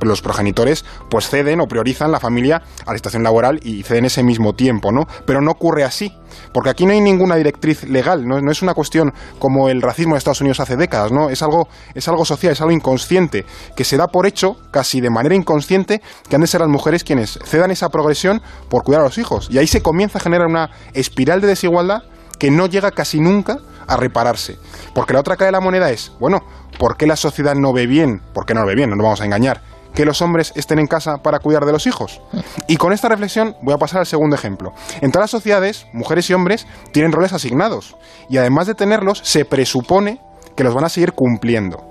los 0.00 0.22
progenitores 0.22 0.84
pues 1.10 1.28
ceden 1.28 1.60
o 1.60 1.66
priorizan 1.66 2.12
la 2.12 2.20
familia 2.20 2.62
a 2.86 2.92
la 2.92 2.98
situación 2.98 3.24
laboral 3.24 3.60
y 3.62 3.82
ceden 3.82 4.06
ese 4.06 4.22
mismo 4.22 4.54
tiempo, 4.54 4.92
¿no? 4.92 5.06
Pero 5.26 5.42
no 5.42 5.50
ocurre 5.50 5.84
así, 5.84 6.16
porque 6.54 6.70
aquí 6.70 6.86
no 6.86 6.92
hay 6.92 7.00
ninguna 7.00 7.36
directriz 7.36 7.84
legal, 7.84 8.26
no, 8.26 8.38
es 8.50 8.62
una 8.62 8.74
cuestión 8.74 9.12
como 9.38 9.68
el 9.68 9.82
racismo 9.82 10.14
de 10.14 10.18
Estados 10.18 10.40
Unidos 10.40 10.60
hace 10.60 10.76
décadas, 10.76 11.10
¿no? 11.12 11.28
Es 11.28 11.42
algo, 11.42 11.68
es 11.94 12.06
algo 12.08 12.24
social, 12.24 12.52
es 12.52 12.60
algo 12.60 12.72
inconsciente, 12.72 13.44
que 13.76 13.84
se 13.84 13.96
da 13.96 14.06
por 14.06 14.26
hecho, 14.26 14.56
casi 14.70 15.00
de 15.00 15.10
manera 15.10 15.34
inconsciente, 15.34 16.00
que 16.28 16.36
han 16.36 16.42
de 16.42 16.46
ser 16.46 16.60
las 16.60 16.70
mujeres 16.70 17.04
quienes 17.04 17.38
cedan 17.44 17.70
esa 17.70 17.88
progresión 17.88 18.42
por 18.68 18.82
cuidar 18.82 19.02
a 19.02 19.04
los 19.04 19.18
hijos. 19.18 19.48
Y 19.50 19.58
ahí 19.58 19.66
se 19.66 19.82
comienza 19.82 20.18
a 20.18 20.22
generar 20.22 20.46
una 20.46 20.70
espiral 20.94 21.40
de 21.40 21.48
desigualdad 21.48 22.02
que 22.38 22.50
no 22.50 22.66
llega 22.66 22.90
casi 22.90 23.20
nunca 23.20 23.58
a 23.86 23.96
repararse. 23.96 24.58
Porque 24.94 25.12
la 25.12 25.20
otra 25.20 25.36
cara 25.36 25.46
de 25.46 25.52
la 25.52 25.60
moneda 25.60 25.90
es, 25.90 26.12
bueno, 26.18 26.40
¿por 26.78 26.96
qué 26.96 27.06
la 27.06 27.16
sociedad 27.16 27.54
no 27.54 27.72
ve 27.72 27.86
bien? 27.86 28.20
¿Por 28.32 28.46
qué 28.46 28.54
no 28.54 28.62
lo 28.62 28.66
ve 28.66 28.74
bien? 28.74 28.90
No 28.90 28.96
nos 28.96 29.04
vamos 29.04 29.20
a 29.20 29.24
engañar. 29.24 29.62
Que 29.94 30.06
los 30.06 30.22
hombres 30.22 30.52
estén 30.56 30.78
en 30.78 30.86
casa 30.86 31.18
para 31.18 31.38
cuidar 31.38 31.66
de 31.66 31.72
los 31.72 31.86
hijos. 31.86 32.22
Y 32.66 32.78
con 32.78 32.92
esta 32.92 33.08
reflexión 33.08 33.54
voy 33.62 33.74
a 33.74 33.78
pasar 33.78 34.00
al 34.00 34.06
segundo 34.06 34.34
ejemplo. 34.34 34.72
En 35.02 35.12
todas 35.12 35.24
las 35.24 35.30
sociedades, 35.30 35.86
mujeres 35.92 36.30
y 36.30 36.34
hombres 36.34 36.66
tienen 36.92 37.12
roles 37.12 37.34
asignados. 37.34 37.96
Y 38.30 38.38
además 38.38 38.66
de 38.66 38.74
tenerlos, 38.74 39.20
se 39.22 39.44
presupone 39.44 40.20
que 40.56 40.64
los 40.64 40.74
van 40.74 40.84
a 40.84 40.88
seguir 40.88 41.12
cumpliendo. 41.12 41.84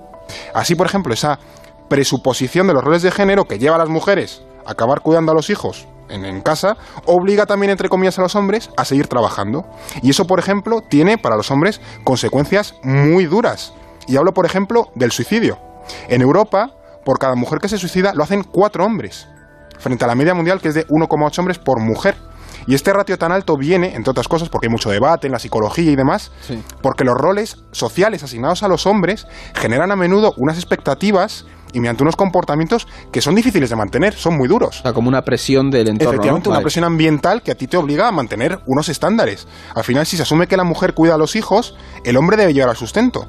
Así, 0.52 0.74
por 0.74 0.86
ejemplo, 0.86 1.14
esa 1.14 1.38
presuposición 1.92 2.66
de 2.66 2.72
los 2.72 2.82
roles 2.82 3.02
de 3.02 3.10
género 3.10 3.44
que 3.44 3.58
lleva 3.58 3.76
a 3.76 3.78
las 3.78 3.90
mujeres 3.90 4.40
a 4.64 4.70
acabar 4.70 5.02
cuidando 5.02 5.32
a 5.32 5.34
los 5.34 5.50
hijos 5.50 5.86
en, 6.08 6.40
casa, 6.40 6.78
obliga 7.04 7.44
también, 7.44 7.68
entre 7.68 7.90
comillas, 7.90 8.18
a 8.18 8.22
los 8.22 8.34
hombres 8.34 8.70
a 8.78 8.86
seguir 8.86 9.08
trabajando. 9.08 9.66
Y 10.00 10.08
eso, 10.08 10.26
por 10.26 10.38
ejemplo, 10.38 10.80
tiene 10.80 11.18
para 11.18 11.36
los 11.36 11.50
hombres 11.50 11.82
consecuencias 12.02 12.76
muy 12.82 13.26
duras. 13.26 13.74
Y 14.08 14.16
hablo, 14.16 14.32
por 14.32 14.46
ejemplo, 14.46 14.90
del 14.94 15.12
suicidio. 15.12 15.58
En 16.08 16.22
Europa, 16.22 16.70
por 17.04 17.18
cada 17.18 17.34
mujer 17.34 17.58
que 17.58 17.68
se 17.68 17.76
suicida, 17.76 18.14
lo 18.14 18.24
hacen 18.24 18.42
cuatro 18.42 18.86
hombres, 18.86 19.28
frente 19.78 20.06
a 20.06 20.08
la 20.08 20.14
media 20.14 20.32
mundial 20.32 20.62
que 20.62 20.68
es 20.68 20.74
de 20.74 20.86
1,8 20.86 21.38
hombres 21.40 21.58
por 21.58 21.78
mujer. 21.78 22.16
Y 22.66 22.74
este 22.74 22.90
ratio 22.94 23.18
tan 23.18 23.32
alto 23.32 23.58
viene, 23.58 23.94
entre 23.96 24.12
otras 24.12 24.28
cosas, 24.28 24.48
porque 24.48 24.68
hay 24.68 24.72
mucho 24.72 24.88
debate 24.88 25.26
en 25.26 25.32
la 25.32 25.38
psicología 25.38 25.90
y 25.90 25.96
demás, 25.96 26.32
porque 26.80 27.04
los 27.04 27.16
roles 27.16 27.58
sociales 27.72 28.22
asignados 28.22 28.62
a 28.62 28.68
los 28.68 28.86
hombres 28.86 29.26
generan 29.54 29.90
a 29.90 29.96
menudo 29.96 30.32
unas 30.38 30.56
expectativas 30.56 31.44
y 31.72 31.80
mediante 31.80 32.02
unos 32.02 32.16
comportamientos 32.16 32.86
que 33.10 33.20
son 33.20 33.34
difíciles 33.34 33.70
de 33.70 33.76
mantener, 33.76 34.14
son 34.14 34.36
muy 34.36 34.48
duros. 34.48 34.80
O 34.80 34.82
sea, 34.82 34.92
como 34.92 35.08
una 35.08 35.22
presión 35.22 35.70
del 35.70 35.88
entorno. 35.88 36.12
Efectivamente, 36.12 36.48
una 36.48 36.60
presión 36.60 36.84
ambiental 36.84 37.42
que 37.42 37.50
a 37.50 37.54
ti 37.54 37.66
te 37.66 37.76
obliga 37.76 38.08
a 38.08 38.12
mantener 38.12 38.60
unos 38.66 38.88
estándares. 38.88 39.46
Al 39.74 39.84
final, 39.84 40.06
si 40.06 40.16
se 40.16 40.22
asume 40.22 40.46
que 40.46 40.56
la 40.56 40.64
mujer 40.64 40.94
cuida 40.94 41.14
a 41.14 41.18
los 41.18 41.36
hijos, 41.36 41.76
el 42.04 42.16
hombre 42.16 42.36
debe 42.36 42.52
llevar 42.54 42.70
al 42.70 42.76
sustento. 42.76 43.26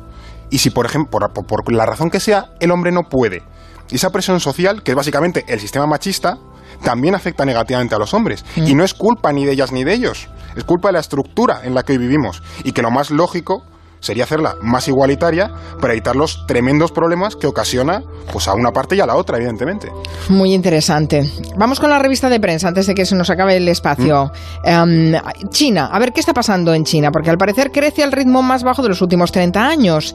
Y 0.50 0.60
si, 0.60 0.70
por 0.70 0.86
ejemplo, 0.86 1.20
por, 1.34 1.74
la 1.74 1.86
razón 1.86 2.10
que 2.10 2.20
sea, 2.20 2.54
el 2.60 2.72
hombre 2.72 2.92
no 2.92 3.10
puede. 3.10 3.44
Y 3.90 3.96
esa 3.96 4.12
presión 4.12 4.40
social, 4.40 4.84
que 4.84 4.92
es 4.92 4.96
básicamente 4.96 5.46
el 5.48 5.60
sistema 5.60 5.88
machista, 5.88 6.38
también 6.84 7.16
afecta 7.16 7.46
negativamente 7.46 7.96
a 7.96 8.00
los 8.00 8.14
hombres. 8.14 8.46
Mm. 8.56 8.68
Y 8.68 8.76
no 8.76 8.84
es 8.84 8.94
culpa 8.94 9.32
ni 9.32 9.46
de 9.46 9.54
ellas 9.54 9.72
ni 9.72 9.84
de 9.84 9.94
ellos. 9.94 10.28
Es 10.56 10.64
culpa 10.64 10.90
de 10.90 10.94
la 10.94 11.00
estructura 11.00 11.62
en 11.64 11.74
la 11.74 11.84
que 11.84 11.94
hoy 11.94 11.98
vivimos. 11.98 12.44
Y 12.64 12.74
que 12.74 12.82
lo 12.82 12.92
más 12.92 13.10
lógico 13.10 13.64
sería 14.04 14.26
hacerla 14.26 14.58
más 14.62 14.88
igualitaria 14.90 15.50
para 15.80 15.94
evitar 15.94 16.16
los 16.16 16.46
tremendos 16.46 16.92
problemas 16.92 17.38
que 17.38 17.48
ocasiona 17.48 18.04
pues 18.32 18.48
a 18.50 18.54
una 18.54 18.72
parte 18.72 18.98
y 18.98 19.00
a 19.00 19.06
la 19.06 19.16
otra, 19.16 19.38
evidentemente. 19.38 19.90
Muy 20.28 20.54
interesante. 20.54 21.32
Vamos 21.56 21.80
con 21.80 21.90
la 21.90 22.00
revista 22.00 22.30
de 22.30 22.40
prensa 22.40 22.68
antes 22.68 22.86
de 22.86 22.96
que 22.96 23.06
se 23.06 23.16
nos 23.16 23.30
acabe 23.30 23.56
el 23.56 23.68
espacio. 23.70 24.32
Em, 24.64 25.14
China, 25.50 25.90
a 25.92 26.00
ver 26.00 26.12
qué 26.12 26.20
está 26.20 26.34
pasando 26.34 26.74
en 26.74 26.84
China, 26.84 27.12
porque 27.12 27.30
al 27.30 27.38
parecer 27.38 27.72
crece 27.72 28.04
al 28.04 28.12
ritmo 28.12 28.42
más 28.42 28.64
bajo 28.64 28.84
de 28.84 28.90
los 28.90 29.02
últimos 29.02 29.32
30 29.32 29.66
años. 29.66 30.14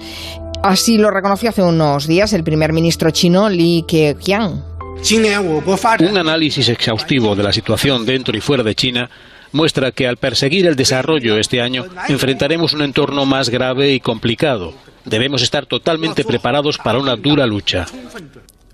Así 0.63 0.99
lo 0.99 1.11
reconoció 1.11 1.49
hace 1.49 1.63
unos 1.63 2.07
días 2.07 2.33
el 2.35 2.45
primer 2.45 2.75
ministro 2.75 3.11
chino 3.11 3.49
Li 3.49 3.85
Keqiang. 3.89 4.63
Un 6.11 6.19
análisis 6.19 6.69
exhaustivo 6.69 7.35
de 7.37 7.43
la 7.43 7.53
situación 7.53 8.05
dentro 8.05 8.37
y 8.37 8.41
fuera 8.41 8.63
de 8.63 8.75
China 8.75 9.09
muestra 9.53 9.93
que 9.93 10.07
al 10.07 10.17
perseguir 10.17 10.67
el 10.67 10.77
desarrollo 10.77 11.39
este 11.39 11.61
año 11.61 11.85
enfrentaremos 12.09 12.73
un 12.73 12.83
entorno 12.83 13.27
más 13.27 13.49
grave 13.49 13.93
y 13.93 14.01
complicado. 14.01 14.73
Debemos 15.05 15.43
estar 15.43 15.67
totalmente 15.67 16.25
preparados 16.25 16.79
para 16.79 16.99
una 16.99 17.17
dura 17.17 17.47
lucha. 17.47 17.87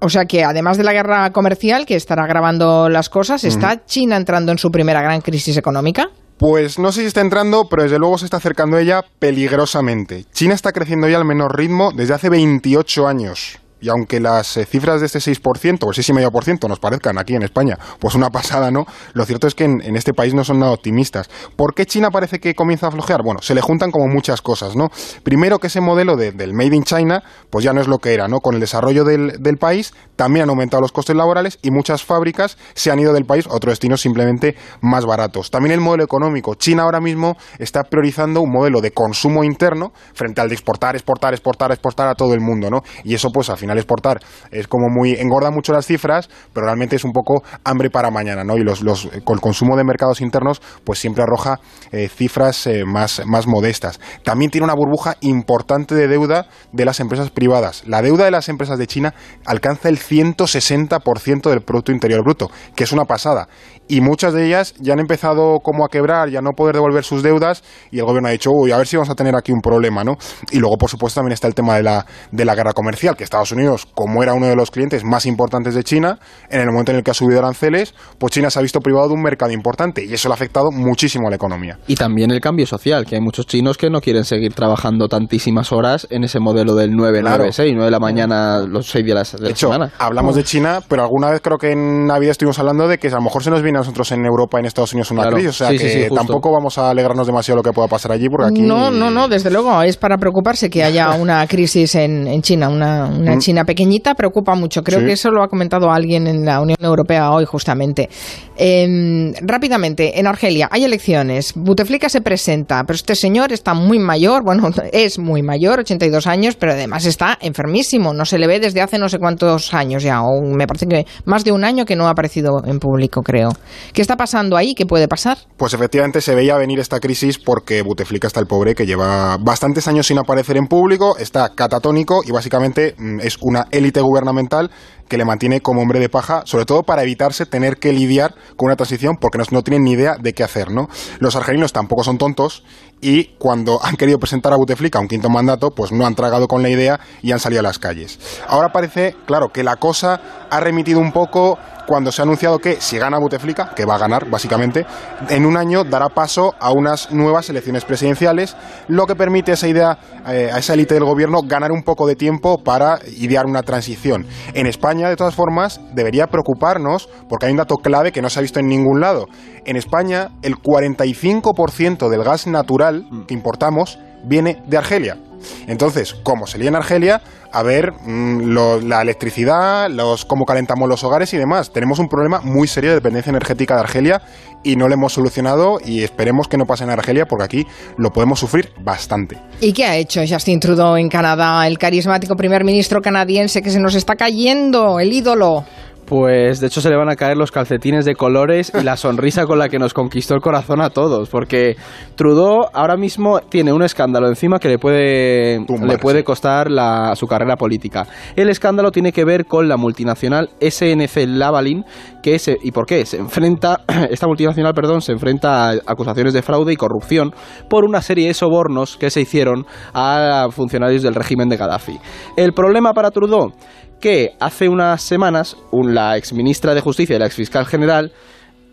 O 0.00 0.08
sea 0.08 0.26
que 0.26 0.44
además 0.44 0.76
de 0.76 0.84
la 0.84 0.92
guerra 0.92 1.30
comercial 1.30 1.86
que 1.86 1.94
estará 1.94 2.24
agravando 2.24 2.88
las 2.88 3.08
cosas, 3.08 3.44
¿está 3.44 3.86
China 3.86 4.16
entrando 4.16 4.52
en 4.52 4.58
su 4.58 4.70
primera 4.70 5.00
gran 5.00 5.20
crisis 5.20 5.56
económica? 5.56 6.10
Pues 6.36 6.78
no 6.78 6.92
sé 6.92 7.02
si 7.02 7.06
está 7.06 7.20
entrando, 7.20 7.68
pero 7.70 7.84
desde 7.84 7.98
luego 7.98 8.18
se 8.18 8.24
está 8.24 8.38
acercando 8.38 8.76
ella 8.76 9.02
peligrosamente. 9.18 10.24
China 10.32 10.54
está 10.54 10.72
creciendo 10.72 11.08
ya 11.08 11.16
al 11.16 11.24
menor 11.24 11.56
ritmo 11.56 11.92
desde 11.94 12.14
hace 12.14 12.28
28 12.28 13.06
años 13.06 13.60
y 13.84 13.90
aunque 13.90 14.18
las 14.18 14.56
eh, 14.56 14.64
cifras 14.64 15.00
de 15.00 15.06
este 15.06 15.18
6% 15.18 15.84
o 15.84 15.90
el 15.90 15.96
6,5% 15.96 16.68
nos 16.68 16.80
parezcan 16.80 17.18
aquí 17.18 17.34
en 17.34 17.42
España, 17.42 17.78
pues 17.98 18.14
una 18.14 18.30
pasada, 18.34 18.70
¿no? 18.70 18.86
Lo 19.12 19.26
cierto 19.26 19.46
es 19.46 19.54
que 19.54 19.64
en, 19.64 19.96
este 19.96 20.14
país 20.14 20.32
no 20.32 20.42
son 20.42 20.58
nada 20.58 20.72
optimistas. 20.72 21.28
¿Por 21.54 21.74
qué 21.74 21.84
China 21.84 22.10
parece 22.10 22.40
que 22.40 22.54
comienza 22.54 22.86
a 22.86 22.90
flojear? 22.90 23.20
Bueno, 23.22 23.42
se 23.42 23.54
le 23.54 23.60
juntan 23.60 23.90
como 23.90 24.06
muchas 24.06 24.40
cosas, 24.40 24.74
¿no? 24.74 24.88
Primero 25.22 25.58
que 25.58 25.66
ese 25.66 25.82
modelo 25.82 26.16
del 26.16 26.54
Made 26.54 26.74
in 26.74 26.84
China, 26.84 27.22
pues 27.50 27.62
ya 27.62 27.74
no 27.74 27.82
es 27.82 27.86
lo 27.86 27.98
que 27.98 28.14
era, 28.14 28.26
¿no? 28.26 28.40
Con 28.40 28.54
el 28.54 28.60
desarrollo 28.60 29.04
del, 29.04 29.42
del 29.42 29.58
país 29.58 29.92
también 30.16 30.44
han 30.44 30.50
aumentado 30.50 30.80
los 30.80 30.92
costes 30.92 31.14
laborales 31.14 31.58
y 31.60 31.70
muchas 31.70 32.04
fábricas 32.04 32.56
se 32.74 32.90
han 32.90 32.98
ido 32.98 33.12
del 33.12 33.26
país 33.26 33.46
a 33.46 33.54
otros 33.54 33.72
destinos 33.72 34.00
simplemente 34.00 34.56
más 34.80 35.04
baratos. 35.04 35.50
También 35.50 35.72
el 35.72 35.80
modelo 35.80 36.04
económico. 36.04 36.54
China 36.54 36.84
ahora 36.84 37.00
mismo 37.00 37.36
está 37.58 37.82
priorizando 37.84 38.40
un 38.40 38.50
modelo 38.50 38.80
de 38.80 38.92
consumo 38.92 39.44
interno 39.44 39.92
frente 40.14 40.40
al 40.40 40.48
de 40.48 40.54
exportar, 40.54 40.94
exportar, 40.94 41.34
exportar, 41.34 41.72
exportar 41.72 42.08
a 42.08 42.14
todo 42.14 42.32
el 42.32 42.40
mundo, 42.40 42.70
¿no? 42.70 42.82
Y 43.04 43.14
eso 43.14 43.28
pues 43.30 43.50
al 43.50 43.58
final 43.58 43.73
exportar 43.78 44.20
es 44.50 44.68
como 44.68 44.88
muy 44.88 45.12
engorda 45.12 45.50
mucho 45.50 45.72
las 45.72 45.86
cifras, 45.86 46.28
pero 46.52 46.66
realmente 46.66 46.96
es 46.96 47.04
un 47.04 47.12
poco 47.12 47.42
hambre 47.64 47.90
para 47.90 48.10
mañana, 48.10 48.44
¿no? 48.44 48.56
Y 48.56 48.62
los, 48.62 48.82
los 48.82 49.08
con 49.24 49.36
el 49.36 49.40
consumo 49.40 49.76
de 49.76 49.84
mercados 49.84 50.20
internos 50.20 50.60
pues 50.84 50.98
siempre 50.98 51.22
arroja 51.22 51.60
eh, 51.92 52.08
cifras 52.08 52.66
eh, 52.66 52.84
más, 52.84 53.22
más 53.26 53.46
modestas. 53.46 54.00
También 54.22 54.50
tiene 54.50 54.64
una 54.64 54.74
burbuja 54.74 55.16
importante 55.20 55.94
de 55.94 56.08
deuda 56.08 56.46
de 56.72 56.84
las 56.84 57.00
empresas 57.00 57.30
privadas. 57.30 57.82
La 57.86 58.02
deuda 58.02 58.24
de 58.24 58.30
las 58.30 58.48
empresas 58.48 58.78
de 58.78 58.86
China 58.86 59.14
alcanza 59.44 59.88
el 59.88 59.98
160% 59.98 61.50
del 61.50 61.62
Producto 61.62 61.92
Interior 61.92 62.22
Bruto, 62.22 62.50
que 62.74 62.84
es 62.84 62.92
una 62.92 63.04
pasada. 63.04 63.48
y 63.86 64.00
muchas 64.00 64.32
de 64.32 64.46
ellas 64.46 64.74
ya 64.80 64.94
han 64.94 65.00
empezado 65.00 65.60
como 65.60 65.84
a 65.84 65.88
quebrar, 65.88 66.30
ya 66.30 66.40
no 66.40 66.52
poder 66.52 66.74
devolver 66.74 67.04
sus 67.04 67.22
deudas 67.22 67.62
y 67.90 67.98
el 67.98 68.04
gobierno 68.04 68.28
ha 68.28 68.32
dicho, 68.32 68.50
uy, 68.50 68.72
a 68.72 68.78
ver 68.78 68.86
si 68.86 68.96
vamos 68.96 69.10
a 69.10 69.14
tener 69.14 69.34
aquí 69.36 69.52
un 69.52 69.60
problema, 69.60 70.04
¿no? 70.04 70.16
Y 70.50 70.58
luego, 70.58 70.76
por 70.78 70.88
supuesto, 70.88 71.20
también 71.20 71.34
está 71.34 71.48
el 71.48 71.54
tema 71.54 71.76
de 71.76 71.82
la, 71.82 72.06
de 72.30 72.44
la 72.44 72.54
guerra 72.54 72.72
comercial, 72.72 73.16
que 73.16 73.24
Estados 73.24 73.52
Unidos, 73.52 73.63
como 73.94 74.22
era 74.22 74.34
uno 74.34 74.46
de 74.46 74.56
los 74.56 74.70
clientes 74.70 75.04
más 75.04 75.26
importantes 75.26 75.74
de 75.74 75.82
China, 75.84 76.18
en 76.50 76.60
el 76.60 76.66
momento 76.66 76.92
en 76.92 76.98
el 76.98 77.04
que 77.04 77.10
ha 77.10 77.14
subido 77.14 77.38
aranceles, 77.40 77.94
pues 78.18 78.32
China 78.32 78.50
se 78.50 78.58
ha 78.58 78.62
visto 78.62 78.80
privado 78.80 79.08
de 79.08 79.14
un 79.14 79.22
mercado 79.22 79.52
importante 79.52 80.04
y 80.04 80.12
eso 80.12 80.28
le 80.28 80.32
ha 80.32 80.36
afectado 80.36 80.70
muchísimo 80.70 81.26
a 81.26 81.30
la 81.30 81.36
economía. 81.36 81.78
Y 81.86 81.96
también 81.96 82.30
el 82.30 82.40
cambio 82.40 82.66
social, 82.66 83.04
que 83.06 83.16
hay 83.16 83.20
muchos 83.20 83.46
chinos 83.46 83.76
que 83.76 83.90
no 83.90 84.00
quieren 84.00 84.24
seguir 84.24 84.52
trabajando 84.54 85.08
tantísimas 85.08 85.72
horas 85.72 86.06
en 86.10 86.24
ese 86.24 86.40
modelo 86.40 86.74
del 86.74 86.90
996, 86.94 87.72
9 87.74 87.84
de 87.84 87.90
la 87.90 88.00
mañana, 88.00 88.60
los 88.66 88.86
6 88.90 89.04
días 89.04 89.32
de 89.32 89.38
la, 89.38 89.44
de 89.46 89.50
hecho, 89.52 89.66
semana. 89.72 89.90
Hablamos 89.98 90.34
de 90.36 90.44
China, 90.44 90.80
pero 90.88 91.02
alguna 91.02 91.30
vez 91.30 91.40
creo 91.40 91.58
que 91.58 91.72
en 91.72 92.06
Navidad 92.06 92.32
estuvimos 92.32 92.58
hablando 92.58 92.88
de 92.88 92.98
que 92.98 93.08
a 93.08 93.12
lo 93.12 93.22
mejor 93.22 93.42
se 93.42 93.50
nos 93.50 93.62
viene 93.62 93.78
a 93.78 93.80
nosotros 93.80 94.10
en 94.12 94.24
Europa, 94.24 94.58
en 94.58 94.66
Estados 94.66 94.92
Unidos, 94.92 95.10
una 95.10 95.22
Claro. 95.22 95.36
crisis. 95.36 95.50
O 95.50 95.52
sea 95.54 95.68
Sí, 95.70 95.78
que 95.78 95.84
sí, 95.84 95.90
sí, 95.90 96.00
justo. 96.08 96.14
tampoco 96.16 96.52
vamos 96.52 96.76
a 96.78 96.90
alegrarnos 96.90 97.26
demasiado 97.26 97.56
lo 97.56 97.62
que 97.62 97.72
pueda 97.72 97.88
pasar 97.88 98.12
allí, 98.12 98.28
porque 98.28 98.46
aquí. 98.48 98.62
No, 98.62 98.90
no, 98.90 99.10
no, 99.10 99.28
desde 99.28 99.50
luego 99.50 99.80
es 99.82 99.96
para 99.96 100.18
preocuparse 100.18 100.68
que 100.70 100.82
haya 100.84 101.10
una 101.14 101.46
crisis 101.46 101.94
en, 101.94 102.26
en 102.26 102.42
China, 102.42 102.68
una, 102.68 103.06
una 103.06 103.34
Mm. 103.34 103.38
China 103.44 103.64
pequeñita 103.64 104.14
preocupa 104.14 104.54
mucho. 104.54 104.82
Creo 104.82 105.00
Sí. 105.00 105.06
que 105.06 105.12
eso 105.12 105.30
lo 105.30 105.42
ha 105.42 105.48
comentado 105.48 105.90
alguien 105.90 106.26
en 106.26 106.46
la 106.46 106.60
Unión 106.62 106.78
Europea 106.80 107.30
hoy 107.30 107.44
justamente. 107.44 108.08
Eh, 108.56 109.32
rápidamente, 109.42 110.18
en 110.18 110.26
Argelia 110.26 110.68
hay 110.70 110.84
elecciones, 110.84 111.52
Buteflika 111.54 112.08
se 112.08 112.20
presenta, 112.20 112.84
pero 112.84 112.94
este 112.94 113.14
señor 113.14 113.52
está 113.52 113.74
muy 113.74 113.98
mayor, 113.98 114.42
bueno, 114.44 114.70
es 114.92 115.18
muy 115.18 115.42
mayor, 115.42 115.80
82 115.80 116.26
años, 116.26 116.56
pero 116.56 116.72
además 116.72 117.04
está 117.04 117.36
enfermísimo, 117.40 118.14
no 118.14 118.24
se 118.24 118.38
le 118.38 118.46
ve 118.46 118.60
desde 118.60 118.80
hace 118.80 118.96
no 118.98 119.08
sé 119.08 119.18
cuántos 119.18 119.74
años 119.74 120.02
ya, 120.02 120.22
o 120.22 120.40
me 120.40 120.66
parece 120.66 120.86
que 120.86 121.04
más 121.26 121.44
de 121.44 121.52
un 121.52 121.64
año 121.64 121.84
que 121.84 121.96
no 121.96 122.06
ha 122.06 122.10
aparecido 122.10 122.62
en 122.64 122.78
público, 122.78 123.22
creo. 123.22 123.50
¿Qué 123.92 124.00
está 124.00 124.16
pasando 124.16 124.56
ahí? 124.56 124.74
¿Qué 124.74 124.86
puede 124.86 125.08
pasar? 125.08 125.36
Pues 125.56 125.74
efectivamente 125.74 126.20
se 126.20 126.34
veía 126.34 126.56
venir 126.56 126.78
esta 126.78 127.00
crisis 127.00 127.38
porque 127.38 127.82
Buteflika 127.82 128.28
está 128.28 128.40
el 128.40 128.46
pobre 128.46 128.74
que 128.74 128.86
lleva 128.86 129.36
bastantes 129.38 129.88
años 129.88 130.06
sin 130.06 130.18
aparecer 130.18 130.56
en 130.56 130.68
público, 130.68 131.16
está 131.18 131.50
catatónico 131.54 132.22
y 132.24 132.30
básicamente 132.30 132.94
mm, 132.96 133.20
una 133.40 133.66
élite 133.70 134.00
gubernamental 134.00 134.70
que 135.08 135.18
le 135.18 135.24
mantiene 135.24 135.60
como 135.60 135.82
hombre 135.82 136.00
de 136.00 136.08
paja, 136.08 136.42
sobre 136.44 136.64
todo 136.64 136.82
para 136.82 137.02
evitarse 137.02 137.46
tener 137.46 137.76
que 137.76 137.92
lidiar 137.92 138.34
con 138.56 138.66
una 138.66 138.76
transición 138.76 139.16
porque 139.20 139.38
no, 139.50 139.62
tienen 139.62 139.84
ni 139.84 139.92
idea 139.92 140.16
de 140.20 140.32
qué 140.32 140.44
hacer, 140.44 140.70
¿no? 140.70 140.88
Los 141.18 141.36
argelinos 141.36 141.72
tampoco 141.72 142.04
son 142.04 142.18
tontos 142.18 142.64
y 143.00 143.34
cuando 143.38 143.80
han 143.84 143.96
querido 143.96 144.18
presentar 144.18 144.52
a 144.52 144.56
Buteflika 144.56 144.98
un 144.98 145.08
quinto 145.08 145.28
mandato, 145.28 145.70
pues 145.70 145.92
no 145.92 146.06
han 146.06 146.14
tragado 146.14 146.48
con 146.48 146.62
la 146.62 146.70
idea 146.70 147.00
y 147.22 147.32
han 147.32 147.38
salido 147.38 147.60
a 147.60 147.62
las 147.62 147.78
calles. 147.78 148.18
Ahora 148.48 148.70
parece, 148.72 149.14
claro, 149.26 149.50
que 149.52 149.62
la 149.62 149.76
cosa 149.76 150.20
ha 150.50 150.60
remitido 150.60 151.00
un 151.00 151.12
poco 151.12 151.58
cuando 151.86 152.10
se 152.12 152.22
ha 152.22 152.24
anunciado 152.24 152.58
que 152.58 152.80
si 152.80 152.98
gana 152.98 153.18
Buteflika, 153.18 153.74
que 153.74 153.84
va 153.84 153.96
a 153.96 153.98
ganar 153.98 154.28
básicamente, 154.30 154.86
en 155.28 155.44
un 155.44 155.56
año 155.56 155.84
dará 155.84 156.08
paso 156.08 156.54
a 156.58 156.72
unas 156.72 157.12
nuevas 157.12 157.48
elecciones 157.50 157.84
presidenciales, 157.84 158.56
lo 158.88 159.06
que 159.06 159.14
permite 159.14 159.52
esa 159.52 159.68
idea, 159.68 159.98
eh, 160.26 160.50
a 160.52 160.58
esa 160.58 160.74
élite 160.74 160.94
del 160.94 161.04
gobierno 161.04 161.40
ganar 161.44 161.72
un 161.72 161.82
poco 161.82 162.06
de 162.06 162.16
tiempo 162.16 162.62
para 162.62 163.00
idear 163.16 163.46
una 163.46 163.62
transición. 163.62 164.26
En 164.54 164.66
España, 164.66 164.93
de 165.02 165.16
todas 165.16 165.34
formas, 165.34 165.80
debería 165.92 166.26
preocuparnos 166.28 167.08
porque 167.28 167.46
hay 167.46 167.52
un 167.52 167.58
dato 167.58 167.76
clave 167.76 168.12
que 168.12 168.22
no 168.22 168.30
se 168.30 168.38
ha 168.38 168.42
visto 168.42 168.60
en 168.60 168.66
ningún 168.68 169.00
lado. 169.00 169.28
En 169.64 169.76
España, 169.76 170.30
el 170.42 170.56
45% 170.56 172.08
del 172.08 172.24
gas 172.24 172.46
natural 172.46 173.06
que 173.26 173.34
importamos 173.34 173.98
viene 174.24 174.62
de 174.66 174.76
Argelia. 174.78 175.18
Entonces, 175.66 176.14
como 176.14 176.46
se 176.46 176.56
lía 176.58 176.68
en 176.68 176.76
Argelia, 176.76 177.20
a 177.52 177.62
ver 177.62 177.92
mm, 177.92 178.44
lo- 178.46 178.80
la 178.80 179.02
electricidad, 179.02 179.90
los 179.90 180.24
cómo 180.24 180.46
calentamos 180.46 180.88
los 180.88 181.04
hogares 181.04 181.34
y 181.34 181.36
demás. 181.36 181.70
Tenemos 181.72 181.98
un 181.98 182.08
problema 182.08 182.40
muy 182.40 182.66
serio 182.66 182.90
de 182.90 182.96
dependencia 182.96 183.30
energética 183.30 183.74
de 183.74 183.80
Argelia 183.80 184.22
y 184.64 184.76
no 184.76 184.88
lo 184.88 184.94
hemos 184.94 185.12
solucionado 185.12 185.78
y 185.84 186.02
esperemos 186.02 186.48
que 186.48 186.56
no 186.56 186.64
pase 186.64 186.84
en 186.84 186.90
Argelia 186.90 187.26
porque 187.26 187.44
aquí 187.44 187.66
lo 187.96 188.10
podemos 188.10 188.40
sufrir 188.40 188.70
bastante. 188.80 189.38
¿Y 189.60 189.72
qué 189.72 189.84
ha 189.84 189.96
hecho 189.96 190.22
Justin 190.28 190.58
Trudeau 190.58 190.96
en 190.96 191.08
Canadá, 191.08 191.66
el 191.66 191.78
carismático 191.78 192.34
primer 192.34 192.64
ministro 192.64 193.00
canadiense 193.00 193.62
que 193.62 193.70
se 193.70 193.78
nos 193.78 193.94
está 193.94 194.16
cayendo, 194.16 194.98
el 194.98 195.12
ídolo? 195.12 195.64
Pues 196.06 196.60
de 196.60 196.66
hecho 196.66 196.80
se 196.80 196.90
le 196.90 196.96
van 196.96 197.08
a 197.08 197.16
caer 197.16 197.36
los 197.36 197.50
calcetines 197.50 198.04
de 198.04 198.14
colores 198.14 198.70
y 198.78 198.82
la 198.84 198.96
sonrisa 198.96 199.46
con 199.46 199.58
la 199.58 199.68
que 199.68 199.78
nos 199.78 199.94
conquistó 199.94 200.34
el 200.34 200.40
corazón 200.42 200.80
a 200.82 200.90
todos, 200.90 201.30
porque 201.30 201.76
Trudeau 202.14 202.66
ahora 202.74 202.96
mismo 202.96 203.40
tiene 203.40 203.72
un 203.72 203.82
escándalo 203.82 204.28
encima 204.28 204.58
que 204.58 204.68
le 204.68 204.78
puede, 204.78 205.60
le 205.60 205.98
puede 205.98 206.22
costar 206.22 206.70
la- 206.70 207.14
su 207.16 207.26
carrera 207.26 207.56
política. 207.56 208.06
El 208.36 208.50
escándalo 208.50 208.90
tiene 208.90 209.12
que 209.12 209.24
ver 209.24 209.46
con 209.46 209.68
la 209.68 209.76
multinacional 209.76 210.50
SNC 210.60 211.26
Lavalin, 211.26 211.84
que 212.22 212.38
se, 212.38 212.56
¿y 212.62 212.70
por 212.70 212.86
qué? 212.86 213.06
Se 213.06 213.16
enfrenta, 213.16 213.80
esta 214.10 214.26
multinacional, 214.26 214.74
perdón, 214.74 215.00
se 215.00 215.12
enfrenta 215.12 215.70
a 215.70 215.74
acusaciones 215.86 216.34
de 216.34 216.42
fraude 216.42 216.72
y 216.72 216.76
corrupción 216.76 217.32
por 217.70 217.84
una 217.84 218.02
serie 218.02 218.28
de 218.28 218.34
sobornos 218.34 218.96
que 218.96 219.10
se 219.10 219.22
hicieron 219.22 219.64
a 219.94 220.48
funcionarios 220.50 221.02
del 221.02 221.14
régimen 221.14 221.48
de 221.48 221.56
Gaddafi. 221.56 221.98
El 222.36 222.52
problema 222.52 222.92
para 222.92 223.10
Trudeau 223.10 223.52
que 224.00 224.30
hace 224.40 224.68
unas 224.68 225.02
semanas 225.02 225.56
un- 225.70 225.94
la 225.94 226.16
exministra 226.16 226.74
de 226.74 226.80
Justicia 226.80 227.16
y 227.16 227.18
la 227.18 227.26
exfiscal 227.26 227.66
general 227.66 228.12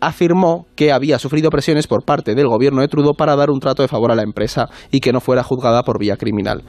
afirmó 0.00 0.66
que 0.74 0.90
había 0.92 1.18
sufrido 1.18 1.48
presiones 1.50 1.86
por 1.86 2.04
parte 2.04 2.34
del 2.34 2.48
gobierno 2.48 2.80
de 2.80 2.88
Trudeau 2.88 3.14
para 3.14 3.36
dar 3.36 3.50
un 3.50 3.60
trato 3.60 3.82
de 3.82 3.88
favor 3.88 4.10
a 4.10 4.16
la 4.16 4.22
empresa 4.24 4.68
y 4.90 4.98
que 5.00 5.12
no 5.12 5.20
fuera 5.20 5.44
juzgada 5.44 5.84
por 5.84 5.98
vía 5.98 6.16
criminal. 6.16 6.62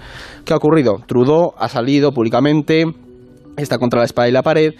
¿Qué 0.45 0.53
ha 0.53 0.57
ocurrido? 0.57 0.99
Trudeau 1.07 1.53
ha 1.57 1.67
salido 1.67 2.11
públicamente, 2.11 2.85
está 3.57 3.79
contra 3.79 3.99
la 4.01 4.05
espada 4.05 4.29
y 4.29 4.31
la 4.31 4.43
pared 4.43 4.73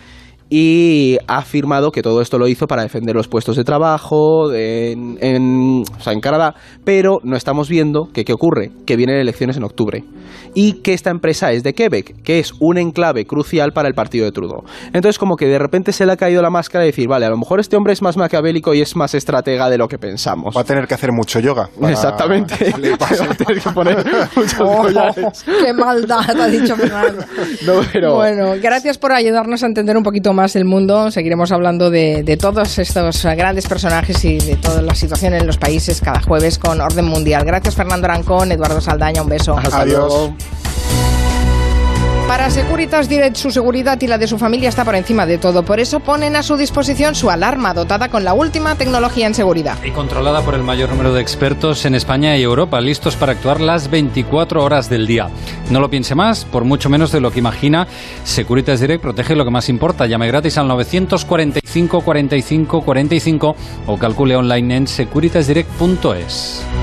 y 0.52 1.18
ha 1.28 1.38
afirmado 1.38 1.92
que 1.92 2.04
todo 2.04 2.22
esto 2.22 2.38
lo 2.38 2.48
hizo 2.48 2.68
para 2.68 2.84
defender 2.84 3.16
los 3.16 3.28
puestos 3.28 3.56
de 3.56 3.64
trabajo 3.64 4.54
en, 4.54 5.18
en- 5.20 5.82
o 5.98 6.00
sea, 6.00 6.14
en 6.14 6.20
Canadá, 6.20 6.54
pero 6.84 7.18
no 7.24 7.36
estamos 7.36 7.70
viendo 7.70 8.10
que 8.14 8.24
qué 8.24 8.34
ocurre, 8.34 8.70
que 8.86 8.96
vienen 8.96 9.16
elecciones 9.18 9.58
en 9.58 9.64
octubre 9.64 10.04
y 10.56 10.82
que 10.82 10.94
esta 10.94 11.10
empresa 11.10 11.52
es 11.52 11.63
de 11.63 11.74
Quebec, 11.74 12.22
que 12.24 12.39
es 12.39 12.54
un 12.60 12.78
enclave 12.78 13.26
crucial 13.26 13.72
para 13.74 13.88
el 13.88 13.94
partido 13.94 14.26
de 14.26 14.32
Trudeau. 14.32 14.63
Entonces 14.94 15.18
como 15.18 15.36
que 15.36 15.48
de 15.48 15.60
repente 15.60 15.92
se 15.92 16.06
le 16.06 16.12
ha 16.13 16.18
caído 16.18 16.42
la 16.42 16.50
máscara 16.50 16.82
de 16.84 16.88
decir, 16.92 17.08
vale, 17.08 17.26
a 17.26 17.30
lo 17.30 17.38
mejor 17.38 17.60
este 17.60 17.76
hombre 17.76 17.94
es 17.94 18.02
más 18.02 18.18
maquiavélico 18.18 18.74
y 18.74 18.82
es 18.82 18.96
más 18.96 19.13
estratega 19.13 19.70
de 19.70 19.78
lo 19.78 19.88
que 19.88 19.98
pensamos. 19.98 20.56
Va 20.56 20.62
a 20.62 20.63
tener 20.63 20.88
que 20.88 20.94
hacer 20.94 21.12
mucho 21.12 21.39
yoga. 21.39 21.70
para 21.80 21.92
Exactamente. 21.94 22.56
que. 22.56 22.72
Va 23.02 23.08
a 23.08 23.36
tener 23.36 23.62
que 23.62 23.70
poner 23.72 24.06
muchos 24.36 24.60
Oh, 24.60 24.82
collares. 24.84 25.44
¡Qué 25.44 25.74
maldad 25.74 26.30
ha 26.39 26.48
dicho 26.48 26.76
Fernando! 26.76 27.24
No, 27.66 27.74
pero- 27.92 28.16
Bueno, 28.16 28.54
gracias 28.62 28.98
por 28.98 29.12
ayudarnos 29.12 29.63
a 29.63 29.66
entender 29.68 29.96
un 29.98 30.04
poquito 30.04 30.34
más 30.34 30.56
el 30.56 30.66
mundo. 30.66 31.12
Seguiremos 31.12 31.52
hablando 31.52 31.89
de, 31.89 32.24
de 32.24 32.38
todos 32.38 32.78
estos 32.80 33.24
grandes 33.26 33.68
personajes 33.68 34.24
y 34.26 34.38
de 34.39 34.56
toda 34.58 34.82
la 34.82 34.94
situación 34.96 35.34
en 35.34 35.46
los 35.48 35.58
países 35.58 36.02
cada 36.02 36.22
jueves 36.22 36.58
con 36.60 36.80
Orden 36.82 37.06
Mundial. 37.06 37.44
Gracias 37.46 37.76
Fernando 37.76 38.06
Arancón, 38.06 38.52
Eduardo 38.52 38.82
Saldaña, 38.82 39.22
un 39.22 39.30
beso. 39.30 39.58
Hasta 39.58 39.82
Adiós. 39.82 39.98
luego. 40.08 40.36
Para 42.27 42.49
Securitas 42.49 43.10
Direct, 43.10 43.36
su 43.36 43.51
seguridad 43.51 44.01
y 44.01 44.08
la 44.08 44.17
de 44.17 44.27
su 44.27 44.39
familia 44.39 44.69
está 44.69 44.84
por 44.84 44.95
encima 44.95 45.27
de 45.27 45.38
todo. 45.38 45.63
Por 45.63 45.79
eso 45.79 45.99
ponen 45.99 46.36
a 46.36 46.41
su 46.41 46.58
disposición 46.58 47.13
su 47.13 47.29
alarma 47.29 47.75
dotada 47.75 48.10
con 48.10 48.23
la 48.23 48.34
última 48.34 48.73
tecnología 48.75 49.27
en 49.27 49.36
seguridad. 49.36 49.77
y 49.84 49.91
controlada 49.91 50.41
por 50.41 50.56
el 50.56 50.63
mayor 50.63 50.89
número 50.89 51.13
de 51.13 51.21
expertos 51.21 51.86
en 51.86 51.93
España 51.93 52.36
y 52.36 52.41
Europa, 52.41 52.82
listos 52.82 53.15
para 53.17 53.34
actuar 53.34 53.62
las 53.62 53.91
24 53.91 54.63
horas 54.63 54.89
del 54.89 55.06
día. 55.06 55.29
No 55.69 55.79
lo 55.79 55.91
piense 55.91 56.15
más, 56.15 56.43
por 56.45 56.63
mucho 56.63 56.89
menos 56.89 57.12
de 57.12 57.19
lo 57.19 57.29
que 57.29 57.38
imagina. 57.38 57.88
Securitas 58.23 58.79
Direct 58.79 59.03
protege 59.03 59.36
lo 59.36 59.45
que 59.45 59.51
más 59.51 59.69
importa. 59.69 60.08
Llame 60.08 60.27
gratis 60.27 60.58
al 60.58 60.67
945 60.69 62.01
45 62.01 62.82
45 62.82 63.56
o 63.86 63.97
calcule 63.99 64.36
online 64.36 64.77
en 64.77 64.88
securitasdirect.es. 64.88 66.83